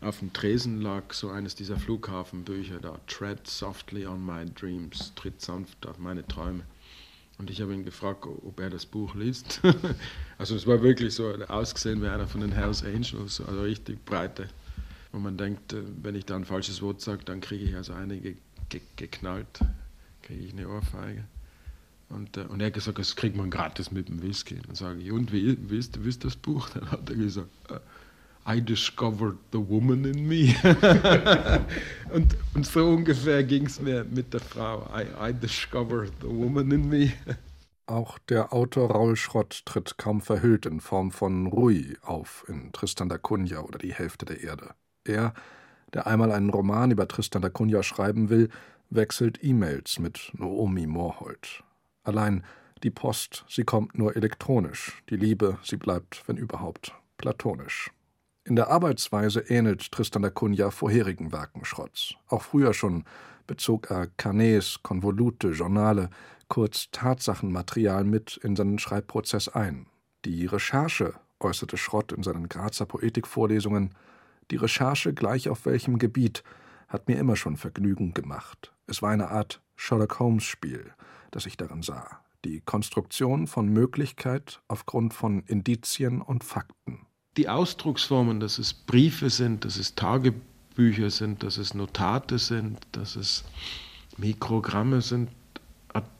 auf 0.00 0.20
dem 0.20 0.32
Tresen 0.32 0.80
lag 0.80 1.12
so 1.12 1.30
eines 1.30 1.54
dieser 1.54 1.76
Flughafenbücher 1.78 2.80
da, 2.80 2.98
Tread 3.06 3.46
softly 3.46 4.06
on 4.06 4.24
my 4.24 4.44
dreams, 4.46 5.12
tritt 5.14 5.40
sanft 5.40 5.86
auf 5.86 5.98
meine 5.98 6.26
Träume. 6.26 6.64
Und 7.38 7.50
ich 7.50 7.60
habe 7.60 7.72
ihn 7.72 7.84
gefragt, 7.84 8.26
ob 8.26 8.60
er 8.60 8.70
das 8.70 8.84
Buch 8.84 9.14
liest. 9.14 9.60
also 10.38 10.54
es 10.54 10.66
war 10.66 10.82
wirklich 10.82 11.14
so 11.14 11.32
ausgesehen 11.48 12.02
wie 12.02 12.08
einer 12.08 12.26
von 12.26 12.42
den 12.42 12.52
Hells 12.52 12.84
Angels, 12.84 13.40
also 13.40 13.62
richtig 13.62 14.04
breite 14.04 14.48
und 15.12 15.22
man 15.22 15.36
denkt, 15.36 15.72
äh, 15.72 15.82
wenn 16.02 16.14
ich 16.14 16.24
da 16.24 16.36
ein 16.36 16.44
falsches 16.44 16.82
Wort 16.82 17.00
sage, 17.00 17.24
dann 17.24 17.40
kriege 17.40 17.64
ich 17.64 17.76
also 17.76 17.92
einige 17.92 18.36
ge 18.68 18.80
geknallt, 18.96 19.60
kriege 20.22 20.44
ich 20.44 20.52
eine 20.52 20.68
Ohrfeige. 20.68 21.24
Und, 22.08 22.36
äh, 22.36 22.42
und 22.42 22.60
er 22.60 22.66
hat 22.66 22.74
gesagt, 22.74 22.98
das 22.98 23.16
kriegt 23.16 23.36
man 23.36 23.50
gratis 23.50 23.90
mit 23.90 24.08
dem 24.08 24.22
Whisky. 24.22 24.58
Dann 24.66 24.74
sage 24.74 25.00
ich, 25.00 25.10
und 25.10 25.32
wie, 25.32 25.56
wie, 25.70 25.78
ist, 25.78 26.24
das 26.24 26.36
Buch? 26.36 26.68
Dann 26.74 26.90
hat 26.90 27.08
er 27.08 27.16
gesagt, 27.16 27.48
äh, 27.68 27.78
I 28.46 28.60
discovered 28.60 29.38
the 29.52 29.58
woman 29.58 30.04
in 30.04 30.26
me. 30.26 30.54
und, 32.12 32.36
und 32.54 32.66
so 32.66 32.88
ungefähr 32.88 33.44
ging 33.44 33.66
es 33.66 33.80
mir 33.80 34.04
mit 34.04 34.32
der 34.32 34.40
Frau. 34.40 34.88
I, 34.94 35.30
I 35.30 35.32
discovered 35.32 36.12
the 36.20 36.28
woman 36.28 36.70
in 36.70 36.88
me. 36.88 37.12
Auch 37.86 38.18
der 38.20 38.52
Autor 38.52 38.92
Raul 38.92 39.16
Schrott 39.16 39.62
tritt 39.66 39.98
kaum 39.98 40.20
verhüllt 40.20 40.64
in 40.64 40.80
Form 40.80 41.10
von 41.10 41.46
Rui 41.48 41.96
auf 42.02 42.44
in 42.46 42.70
Tristan 42.72 43.08
da 43.08 43.18
Cunha 43.18 43.60
oder 43.62 43.80
die 43.80 43.92
Hälfte 43.92 44.26
der 44.26 44.40
Erde. 44.40 44.74
Er, 45.04 45.34
der 45.92 46.06
einmal 46.06 46.30
einen 46.30 46.50
Roman 46.50 46.92
über 46.92 47.08
Tristan 47.08 47.42
da 47.42 47.48
Cunha 47.48 47.82
schreiben 47.82 48.30
will, 48.30 48.48
wechselt 48.90 49.42
E-Mails 49.42 49.98
mit 49.98 50.30
Noomi 50.34 50.86
Morholt. 50.86 51.64
Allein 52.04 52.44
die 52.84 52.90
Post, 52.90 53.44
sie 53.48 53.64
kommt 53.64 53.98
nur 53.98 54.16
elektronisch, 54.16 55.02
die 55.10 55.16
Liebe, 55.16 55.58
sie 55.62 55.76
bleibt, 55.76 56.22
wenn 56.26 56.36
überhaupt, 56.36 56.94
platonisch. 57.18 57.90
In 58.44 58.56
der 58.56 58.68
Arbeitsweise 58.68 59.40
ähnelt 59.40 59.92
Tristan 59.92 60.22
da 60.22 60.30
Cunha 60.30 60.70
vorherigen 60.70 61.30
Werken 61.30 61.64
Schrotts. 61.64 62.14
Auch 62.28 62.42
früher 62.42 62.72
schon 62.72 63.04
bezog 63.46 63.90
er 63.90 64.06
Carnets, 64.16 64.82
Konvolute, 64.82 65.50
Journale, 65.50 66.08
kurz 66.48 66.90
Tatsachenmaterial 66.90 68.04
mit 68.04 68.38
in 68.38 68.56
seinen 68.56 68.78
Schreibprozess 68.78 69.48
ein. 69.48 69.86
Die 70.24 70.46
Recherche, 70.46 71.14
äußerte 71.38 71.76
Schrott 71.76 72.12
in 72.12 72.22
seinen 72.22 72.48
Grazer 72.48 72.86
Poetikvorlesungen, 72.86 73.94
die 74.50 74.56
Recherche 74.56 75.14
gleich 75.14 75.48
auf 75.48 75.66
welchem 75.66 75.98
Gebiet 75.98 76.42
hat 76.88 77.08
mir 77.08 77.18
immer 77.18 77.36
schon 77.36 77.56
Vergnügen 77.56 78.14
gemacht. 78.14 78.72
Es 78.86 79.02
war 79.02 79.10
eine 79.10 79.28
Art 79.28 79.62
Sherlock 79.76 80.18
Holmes 80.18 80.44
Spiel, 80.44 80.92
das 81.30 81.46
ich 81.46 81.56
darin 81.56 81.82
sah. 81.82 82.20
Die 82.44 82.60
Konstruktion 82.60 83.46
von 83.46 83.68
Möglichkeit 83.68 84.60
aufgrund 84.66 85.14
von 85.14 85.42
Indizien 85.44 86.20
und 86.20 86.42
Fakten. 86.42 87.06
Die 87.36 87.48
Ausdrucksformen, 87.48 88.40
dass 88.40 88.58
es 88.58 88.74
Briefe 88.74 89.30
sind, 89.30 89.64
dass 89.64 89.76
es 89.76 89.94
Tagebücher 89.94 91.10
sind, 91.10 91.44
dass 91.44 91.58
es 91.58 91.74
Notate 91.74 92.40
sind, 92.40 92.78
dass 92.90 93.14
es 93.14 93.44
Mikrogramme 94.16 95.00
sind, 95.00 95.30
hat 95.94 96.10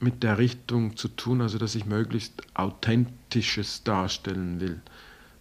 mit 0.00 0.22
der 0.22 0.38
Richtung 0.38 0.96
zu 0.96 1.08
tun, 1.08 1.42
also 1.42 1.58
dass 1.58 1.74
ich 1.74 1.84
möglichst 1.84 2.42
Authentisches 2.54 3.84
darstellen 3.84 4.58
will. 4.60 4.80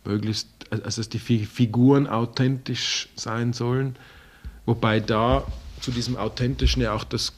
Möglichst, 0.04 0.50
also 0.70 1.00
dass 1.00 1.08
die 1.08 1.20
Figuren 1.20 2.08
authentisch 2.08 3.08
sein 3.15 3.54
sollen, 3.54 3.96
wobei 4.65 5.00
da 5.00 5.48
zu 5.80 5.91
diesem 5.91 6.17
Authentischen 6.17 6.82
ja 6.82 6.91
auch 6.91 7.06
das 7.06 7.32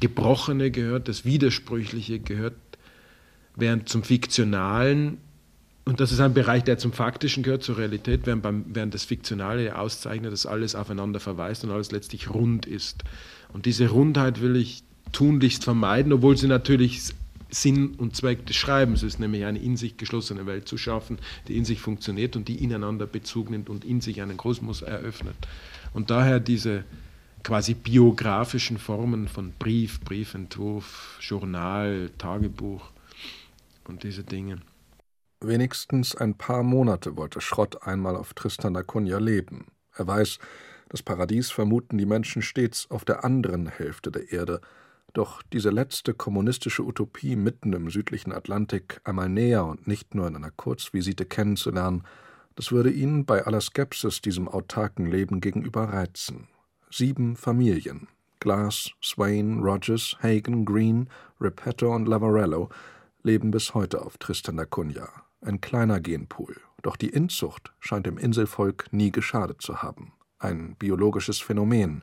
Gebrochene 0.00 0.72
gehört, 0.72 1.06
das 1.06 1.24
Widersprüchliche 1.24 2.18
gehört, 2.18 2.56
während 3.54 3.88
zum 3.88 4.02
Fiktionalen, 4.02 5.18
und 5.86 6.00
das 6.00 6.10
ist 6.10 6.18
ein 6.18 6.34
Bereich, 6.34 6.64
der 6.64 6.78
zum 6.78 6.92
Faktischen 6.92 7.44
gehört, 7.44 7.62
zur 7.62 7.78
Realität, 7.78 8.26
während, 8.26 8.42
beim, 8.42 8.64
während 8.66 8.92
das 8.92 9.04
Fiktionale 9.04 9.78
auszeichnet, 9.78 10.32
dass 10.32 10.44
alles 10.44 10.74
aufeinander 10.74 11.20
verweist 11.20 11.62
und 11.62 11.70
alles 11.70 11.92
letztlich 11.92 12.28
rund 12.28 12.66
ist. 12.66 13.04
Und 13.52 13.66
diese 13.66 13.88
Rundheit 13.88 14.40
will 14.40 14.56
ich 14.56 14.82
tunlichst 15.12 15.62
vermeiden, 15.62 16.12
obwohl 16.12 16.36
sie 16.36 16.48
natürlich 16.48 17.14
Sinn 17.50 17.94
und 17.94 18.16
Zweck 18.16 18.44
des 18.46 18.56
Schreibens 18.56 19.04
ist, 19.04 19.20
nämlich 19.20 19.44
eine 19.44 19.60
in 19.60 19.76
sich 19.76 19.96
geschlossene 19.96 20.44
Welt 20.46 20.66
zu 20.66 20.76
schaffen, 20.76 21.18
die 21.46 21.56
in 21.56 21.64
sich 21.64 21.80
funktioniert 21.80 22.34
und 22.34 22.48
die 22.48 22.64
ineinander 22.64 23.06
Bezug 23.06 23.48
nimmt 23.48 23.70
und 23.70 23.84
in 23.84 24.00
sich 24.00 24.20
einen 24.20 24.36
Kosmos 24.36 24.82
eröffnet. 24.82 25.36
Und 25.94 26.10
daher 26.10 26.40
diese 26.40 26.82
quasi 27.44 27.74
biografischen 27.74 28.78
Formen 28.78 29.28
von 29.28 29.52
Brief, 29.56 30.00
Briefentwurf, 30.00 31.18
Journal, 31.20 32.10
Tagebuch 32.18 32.90
und 33.84 34.02
diese 34.02 34.24
Dinge. 34.24 34.58
Wenigstens 35.40 36.14
ein 36.14 36.34
paar 36.34 36.62
Monate 36.62 37.16
wollte 37.16 37.40
Schrott 37.40 37.86
einmal 37.86 38.16
auf 38.16 38.32
Tristan 38.32 38.74
da 38.74 38.82
Cunha 38.82 39.18
leben. 39.18 39.66
Er 39.94 40.06
weiß, 40.06 40.38
das 40.88 41.02
Paradies 41.02 41.50
vermuten 41.50 41.98
die 41.98 42.06
Menschen 42.06 42.42
stets 42.42 42.90
auf 42.90 43.04
der 43.04 43.24
anderen 43.24 43.66
Hälfte 43.66 44.10
der 44.10 44.32
Erde, 44.32 44.60
doch 45.12 45.42
diese 45.42 45.70
letzte 45.70 46.14
kommunistische 46.14 46.84
Utopie 46.84 47.36
mitten 47.36 47.72
im 47.72 47.90
südlichen 47.90 48.32
Atlantik 48.32 49.00
einmal 49.04 49.28
näher 49.28 49.64
und 49.64 49.86
nicht 49.86 50.14
nur 50.14 50.26
in 50.26 50.36
einer 50.36 50.50
Kurzvisite 50.50 51.24
kennenzulernen, 51.24 52.04
das 52.54 52.72
würde 52.72 52.90
ihn 52.90 53.26
bei 53.26 53.44
aller 53.44 53.60
Skepsis 53.60 54.22
diesem 54.22 54.48
autarken 54.48 55.06
Leben 55.06 55.40
gegenüber 55.40 55.84
reizen. 55.84 56.48
Sieben 56.90 57.36
Familien 57.36 58.08
Glass, 58.40 58.90
Swain, 59.02 59.60
Rogers, 59.60 60.16
Hagen, 60.22 60.64
Green, 60.64 61.08
Repetto 61.40 61.94
und 61.94 62.06
Lavarello 62.06 62.68
leben 63.22 63.50
bis 63.50 63.74
heute 63.74 64.02
auf 64.02 64.18
Tristan 64.18 64.56
da 64.56 64.64
Cunha. 64.64 65.25
Ein 65.40 65.60
kleiner 65.60 66.00
Genpool, 66.00 66.56
doch 66.82 66.96
die 66.96 67.10
Inzucht 67.10 67.72
scheint 67.78 68.06
dem 68.06 68.18
Inselvolk 68.18 68.92
nie 68.92 69.12
geschadet 69.12 69.60
zu 69.60 69.82
haben. 69.82 70.12
Ein 70.38 70.76
biologisches 70.76 71.40
Phänomen, 71.40 72.02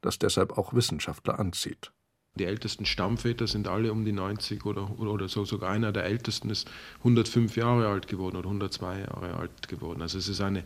das 0.00 0.18
deshalb 0.18 0.58
auch 0.58 0.74
Wissenschaftler 0.74 1.38
anzieht. 1.38 1.92
Die 2.36 2.44
ältesten 2.44 2.84
Stammväter 2.84 3.46
sind 3.46 3.68
alle 3.68 3.92
um 3.92 4.04
die 4.04 4.12
90 4.12 4.66
oder, 4.66 4.98
oder 4.98 5.28
so. 5.28 5.44
Sogar 5.44 5.70
einer 5.70 5.92
der 5.92 6.04
ältesten 6.04 6.50
ist 6.50 6.68
105 6.98 7.56
Jahre 7.56 7.88
alt 7.88 8.08
geworden 8.08 8.36
oder 8.36 8.48
102 8.48 9.00
Jahre 9.00 9.34
alt 9.34 9.68
geworden. 9.68 10.02
Also 10.02 10.18
es 10.18 10.28
ist 10.28 10.40
eine, 10.40 10.64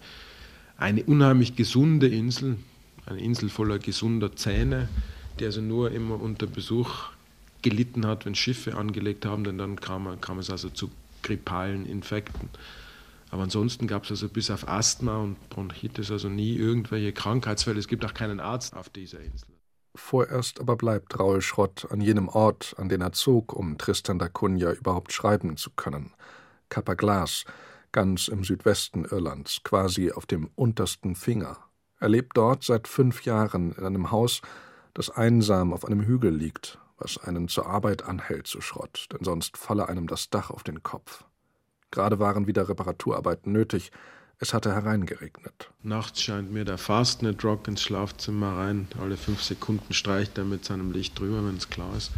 eine 0.78 1.04
unheimlich 1.04 1.57
gesunde 1.57 2.09
Insel, 2.09 2.57
eine 3.04 3.20
Insel 3.20 3.50
voller 3.50 3.78
gesunder 3.78 4.35
Zähne, 4.35 4.88
die 5.38 5.44
also 5.44 5.61
nur 5.61 5.92
immer 5.92 6.20
unter 6.20 6.46
Besuch 6.46 7.11
gelitten 7.61 8.07
hat, 8.07 8.24
wenn 8.24 8.35
Schiffe 8.35 8.76
angelegt 8.76 9.26
haben, 9.26 9.44
denn 9.44 9.59
dann 9.59 9.78
kam, 9.78 10.20
kam 10.22 10.38
es 10.38 10.48
also 10.48 10.70
zu 10.70 10.90
grippalen 11.22 11.87
Infekten. 11.87 12.48
Aber 13.31 13.42
ansonsten 13.42 13.87
gab 13.87 14.04
es 14.04 14.11
also 14.11 14.28
bis 14.28 14.50
auf 14.50 14.68
Asthma 14.68 15.18
und 15.18 15.50
Bronchitis 15.50 16.11
also 16.11 16.28
nie 16.28 16.54
irgendwelche 16.54 17.12
Krankheitsfälle. 17.12 17.78
Es 17.78 17.88
gibt 17.88 18.04
auch 18.04 18.14
keinen 18.14 18.40
Arzt 18.40 18.74
auf 18.74 18.88
dieser 18.88 19.20
Insel. 19.20 19.48
Vorerst 19.94 20.61
aber 20.61 20.76
bleibt 20.76 21.18
Raul 21.18 21.40
Schrott 21.42 21.87
an 21.90 22.00
jenem 22.00 22.28
Ort, 22.28 22.74
an 22.78 22.88
den 22.88 23.00
er 23.00 23.12
zog, 23.12 23.52
um 23.52 23.78
Tristan 23.78 24.18
da 24.18 24.28
Cunha 24.28 24.72
überhaupt 24.72 25.12
schreiben 25.12 25.57
zu 25.57 25.70
können. 25.70 26.12
Kappa 26.68 26.94
Glas, 26.94 27.44
ganz 27.92 28.28
im 28.28 28.44
Südwesten 28.44 29.04
Irlands, 29.04 29.61
quasi 29.64 30.12
auf 30.12 30.24
dem 30.24 30.50
untersten 30.54 31.14
Finger. 31.16 31.59
Er 31.98 32.09
lebt 32.09 32.37
dort 32.37 32.62
seit 32.62 32.87
fünf 32.87 33.24
Jahren 33.24 33.72
in 33.72 33.85
einem 33.85 34.11
Haus, 34.11 34.40
das 34.94 35.11
einsam 35.11 35.72
auf 35.72 35.85
einem 35.85 36.02
Hügel 36.02 36.35
liegt, 36.35 36.78
was 36.98 37.18
einen 37.18 37.48
zur 37.48 37.66
Arbeit 37.66 38.04
anhält 38.04 38.46
zu 38.46 38.61
Schrott, 38.61 39.06
denn 39.12 39.24
sonst 39.24 39.56
falle 39.56 39.88
einem 39.88 40.06
das 40.06 40.30
Dach 40.30 40.50
auf 40.50 40.62
den 40.62 40.82
Kopf. 40.82 41.24
Gerade 41.90 42.18
waren 42.18 42.46
wieder 42.46 42.68
Reparaturarbeiten 42.68 43.52
nötig, 43.52 43.92
es 44.40 44.54
hatte 44.54 44.72
hereingeregnet. 44.72 45.70
Nachts 45.82 46.22
scheint 46.22 46.52
mir 46.52 46.64
der 46.64 46.78
Fastnet 46.78 47.42
Rock 47.44 47.66
ins 47.66 47.82
Schlafzimmer 47.82 48.56
rein. 48.56 48.87
Alle 49.00 49.16
fünf 49.16 49.42
Sekunden 49.42 49.92
streicht 49.92 50.38
er 50.38 50.44
mit 50.44 50.64
seinem 50.64 50.92
Licht 50.92 51.18
drüber, 51.18 51.44
wenn 51.44 51.56
es 51.56 51.70
klar 51.70 51.96
ist. 51.96 52.12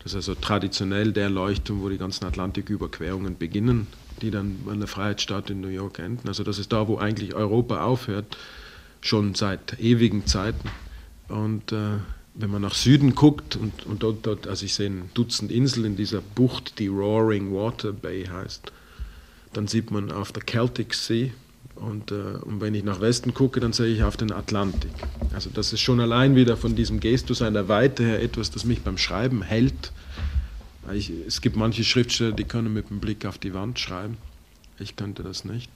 Das 0.00 0.12
ist 0.12 0.16
also 0.28 0.34
traditionell 0.34 1.12
der 1.12 1.30
Leuchtturm, 1.30 1.80
wo 1.80 1.88
die 1.88 1.96
ganzen 1.96 2.26
Atlantiküberquerungen 2.26 3.38
beginnen, 3.38 3.86
die 4.20 4.30
dann 4.30 4.58
an 4.68 4.80
der 4.80 4.88
Freiheitsstadt 4.88 5.48
in 5.48 5.60
New 5.60 5.68
York 5.68 5.98
enden. 5.98 6.28
Also 6.28 6.42
das 6.42 6.58
ist 6.58 6.72
da, 6.72 6.88
wo 6.88 6.98
eigentlich 6.98 7.34
Europa 7.34 7.82
aufhört, 7.82 8.36
schon 9.00 9.34
seit 9.34 9.78
ewigen 9.80 10.26
Zeiten. 10.26 10.68
Und 11.28 11.72
äh, 11.72 11.98
wenn 12.34 12.50
man 12.50 12.62
nach 12.62 12.74
Süden 12.74 13.14
guckt 13.14 13.56
und, 13.56 13.84
und 13.86 14.02
dort, 14.02 14.26
dort, 14.26 14.46
also 14.46 14.64
ich 14.64 14.74
sehe 14.74 14.88
ein 14.88 15.10
Dutzend 15.14 15.50
Inseln 15.50 15.84
in 15.84 15.96
dieser 15.96 16.20
Bucht, 16.20 16.78
die 16.78 16.88
Roaring 16.88 17.52
Water 17.52 17.92
Bay 17.92 18.24
heißt, 18.24 18.72
dann 19.52 19.68
sieht 19.68 19.90
man 19.90 20.10
auf 20.10 20.32
der 20.32 20.42
Celtic 20.44 20.94
Sea, 20.94 21.30
und, 21.82 22.12
äh, 22.12 22.14
und, 22.14 22.60
wenn 22.60 22.74
ich 22.74 22.84
nach 22.84 23.00
Westen 23.00 23.34
gucke, 23.34 23.58
dann 23.58 23.72
sehe 23.72 23.92
ich 23.92 24.02
auf 24.02 24.16
den 24.16 24.30
Atlantik. 24.30 24.90
Also 25.32 25.50
das 25.50 25.72
ist 25.72 25.80
schon 25.80 26.00
allein 26.00 26.36
wieder 26.36 26.56
von 26.56 26.76
diesem 26.76 27.00
Gestus 27.00 27.42
einer 27.42 27.68
Weite 27.68 28.04
her 28.04 28.22
etwas, 28.22 28.50
das 28.50 28.64
mich 28.64 28.82
beim 28.82 28.98
Schreiben 28.98 29.42
hält. 29.42 29.92
Ich, 30.92 31.10
es 31.26 31.40
gibt 31.40 31.56
manche 31.56 31.82
Schriftsteller, 31.84 32.32
die 32.32 32.44
können 32.44 32.72
mit 32.72 32.90
dem 32.90 33.00
Blick 33.00 33.24
auf 33.24 33.38
die 33.38 33.54
Wand 33.54 33.78
schreiben. 33.78 34.16
Ich 34.78 34.96
könnte 34.96 35.22
das 35.22 35.44
nicht. 35.44 35.70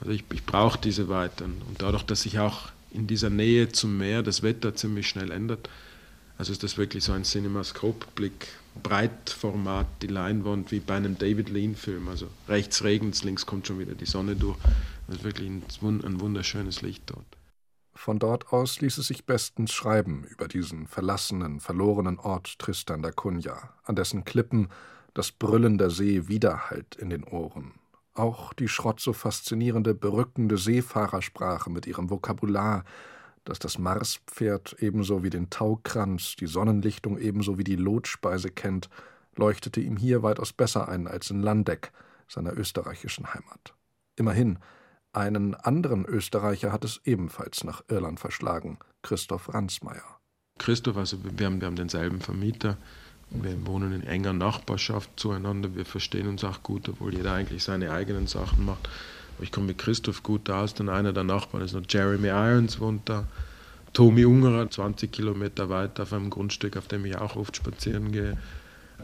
Also 0.00 0.12
ich, 0.12 0.24
ich 0.32 0.44
brauche 0.44 0.78
diese 0.78 1.08
Weiten. 1.08 1.62
Und 1.68 1.82
dadurch, 1.82 2.04
dass 2.04 2.22
sich 2.22 2.38
auch 2.38 2.68
in 2.90 3.06
dieser 3.06 3.30
Nähe 3.30 3.68
zum 3.70 3.98
Meer 3.98 4.22
das 4.22 4.42
Wetter 4.42 4.74
ziemlich 4.74 5.08
schnell 5.08 5.30
ändert, 5.30 5.68
also 6.38 6.52
ist 6.52 6.62
das 6.62 6.76
wirklich 6.76 7.04
so 7.04 7.12
ein 7.12 7.24
Cinemascope-Blick, 7.24 8.48
Breitformat, 8.82 9.86
die 10.02 10.08
Leinwand 10.08 10.72
wie 10.72 10.80
bei 10.80 10.96
einem 10.96 11.16
David 11.16 11.48
Lean-Film. 11.48 12.08
Also 12.08 12.28
rechts 12.48 12.82
regnet 12.82 13.22
links 13.22 13.46
kommt 13.46 13.66
schon 13.66 13.78
wieder 13.78 13.94
die 13.94 14.06
Sonne 14.06 14.34
durch. 14.34 14.58
Das 15.06 15.16
ist 15.16 15.24
wirklich 15.24 15.48
ein 15.48 16.20
wunderschönes 16.20 16.82
Licht 16.82 17.04
dort. 17.06 17.26
Von 17.94 18.18
dort 18.18 18.52
aus 18.52 18.80
ließ 18.80 18.98
es 18.98 19.06
sich 19.06 19.24
bestens 19.24 19.72
schreiben 19.72 20.24
über 20.24 20.48
diesen 20.48 20.88
verlassenen, 20.88 21.60
verlorenen 21.60 22.18
Ort 22.18 22.58
Tristan 22.58 23.02
da 23.02 23.12
Cunha, 23.12 23.72
an 23.84 23.94
dessen 23.94 24.24
Klippen 24.24 24.68
das 25.14 25.30
Brüllen 25.30 25.78
der 25.78 25.90
See 25.90 26.26
widerhallt 26.26 26.96
in 26.96 27.10
den 27.10 27.22
Ohren. 27.22 27.72
Auch 28.14 28.52
die 28.52 28.68
Schrott 28.68 28.98
so 29.00 29.12
faszinierende, 29.12 29.94
berückende 29.94 30.58
Seefahrersprache 30.58 31.70
mit 31.70 31.86
ihrem 31.86 32.10
Vokabular, 32.10 32.84
das 33.44 33.58
das 33.58 33.78
Marspferd 33.78 34.76
ebenso 34.80 35.22
wie 35.22 35.30
den 35.30 35.50
Taukranz, 35.50 36.36
die 36.36 36.46
Sonnenlichtung 36.46 37.18
ebenso 37.18 37.58
wie 37.58 37.64
die 37.64 37.76
Lotspeise 37.76 38.50
kennt, 38.50 38.88
leuchtete 39.36 39.80
ihm 39.80 39.96
hier 39.96 40.22
weitaus 40.22 40.52
besser 40.52 40.88
ein 40.88 41.06
als 41.06 41.30
in 41.30 41.42
Landeck, 41.42 41.92
seiner 42.28 42.56
österreichischen 42.56 43.34
Heimat. 43.34 43.74
Immerhin, 44.16 44.58
einen 45.12 45.54
anderen 45.54 46.04
Österreicher 46.06 46.72
hat 46.72 46.84
es 46.84 47.00
ebenfalls 47.04 47.64
nach 47.64 47.82
Irland 47.88 48.18
verschlagen, 48.18 48.78
Christoph 49.02 49.52
Ransmayr. 49.52 50.02
Christoph, 50.58 50.96
also 50.96 51.18
wir 51.22 51.46
haben, 51.46 51.60
wir 51.60 51.66
haben 51.66 51.76
denselben 51.76 52.20
Vermieter, 52.20 52.76
wir 53.30 53.66
wohnen 53.66 53.92
in 53.92 54.02
enger 54.04 54.32
Nachbarschaft 54.32 55.10
zueinander, 55.16 55.74
wir 55.74 55.84
verstehen 55.84 56.28
uns 56.28 56.44
auch 56.44 56.62
gut, 56.62 56.88
obwohl 56.88 57.14
jeder 57.14 57.32
eigentlich 57.32 57.64
seine 57.64 57.92
eigenen 57.92 58.26
Sachen 58.26 58.64
macht. 58.64 58.88
Ich 59.40 59.52
komme 59.52 59.68
mit 59.68 59.78
Christoph 59.78 60.22
gut 60.22 60.48
aus, 60.50 60.74
dann 60.74 60.88
einer 60.88 61.12
der 61.12 61.24
Nachbarn 61.24 61.64
ist 61.64 61.74
noch 61.74 61.82
Jeremy 61.88 62.28
Irons, 62.28 62.80
wohnt 62.80 63.08
da. 63.08 63.26
Tommy 63.92 64.24
Ungerer, 64.24 64.68
20 64.68 65.12
Kilometer 65.12 65.68
weiter 65.68 66.02
auf 66.02 66.12
einem 66.12 66.28
Grundstück, 66.28 66.76
auf 66.76 66.88
dem 66.88 67.04
ich 67.04 67.16
auch 67.16 67.36
oft 67.36 67.56
spazieren 67.56 68.10
gehe. 68.10 68.36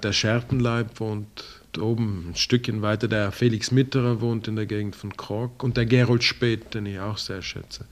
Der 0.02 0.12
Schertenleib 0.12 0.98
wohnt 0.98 1.44
oben 1.78 2.30
ein 2.30 2.34
Stückchen 2.34 2.82
weiter 2.82 3.06
der 3.06 3.30
Felix 3.30 3.70
Mitterer 3.70 4.20
wohnt 4.20 4.48
in 4.48 4.56
der 4.56 4.66
Gegend 4.66 4.96
von 4.96 5.16
Kork 5.16 5.62
und 5.62 5.76
der 5.76 5.86
Gerold 5.86 6.24
Speth, 6.24 6.74
den 6.74 6.86
ich 6.86 6.98
auch 6.98 7.18
sehr 7.18 7.42
schätze. 7.42 7.84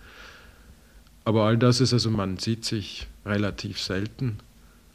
Aber 1.24 1.44
all 1.44 1.56
das 1.56 1.80
ist 1.80 1.92
also, 1.92 2.10
man 2.10 2.38
sieht 2.38 2.64
sich 2.64 3.06
relativ 3.24 3.80
selten. 3.80 4.38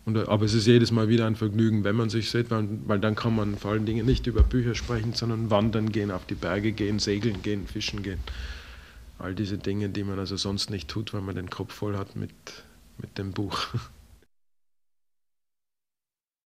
Und, 0.06 0.18
aber 0.18 0.46
es 0.46 0.54
ist 0.54 0.68
jedes 0.68 0.92
Mal 0.92 1.08
wieder 1.08 1.26
ein 1.26 1.36
Vergnügen, 1.36 1.84
wenn 1.84 1.96
man 1.96 2.10
sich 2.10 2.30
sieht, 2.30 2.52
weil, 2.52 2.68
weil 2.86 3.00
dann 3.00 3.16
kann 3.16 3.36
man 3.36 3.58
vor 3.58 3.72
allen 3.72 3.86
Dingen 3.86 4.06
nicht 4.06 4.28
über 4.28 4.44
Bücher 4.44 4.76
sprechen, 4.76 5.14
sondern 5.14 5.50
wandern 5.50 5.92
gehen, 5.92 6.12
auf 6.12 6.26
die 6.26 6.36
Berge 6.36 6.74
gehen, 6.74 7.00
segeln 7.00 7.42
gehen, 7.42 7.68
fischen 7.68 8.04
gehen. 8.04 8.20
All 9.18 9.34
diese 9.34 9.58
Dinge, 9.58 9.88
die 9.90 10.04
man 10.04 10.20
also 10.20 10.36
sonst 10.36 10.70
nicht 10.70 10.90
tut, 10.90 11.14
weil 11.14 11.22
man 11.22 11.36
den 11.36 11.50
Kopf 11.50 11.74
voll 11.74 11.98
hat 11.98 12.18
mit, 12.18 12.32
mit 12.98 13.18
dem 13.18 13.32
Buch. 13.32 13.68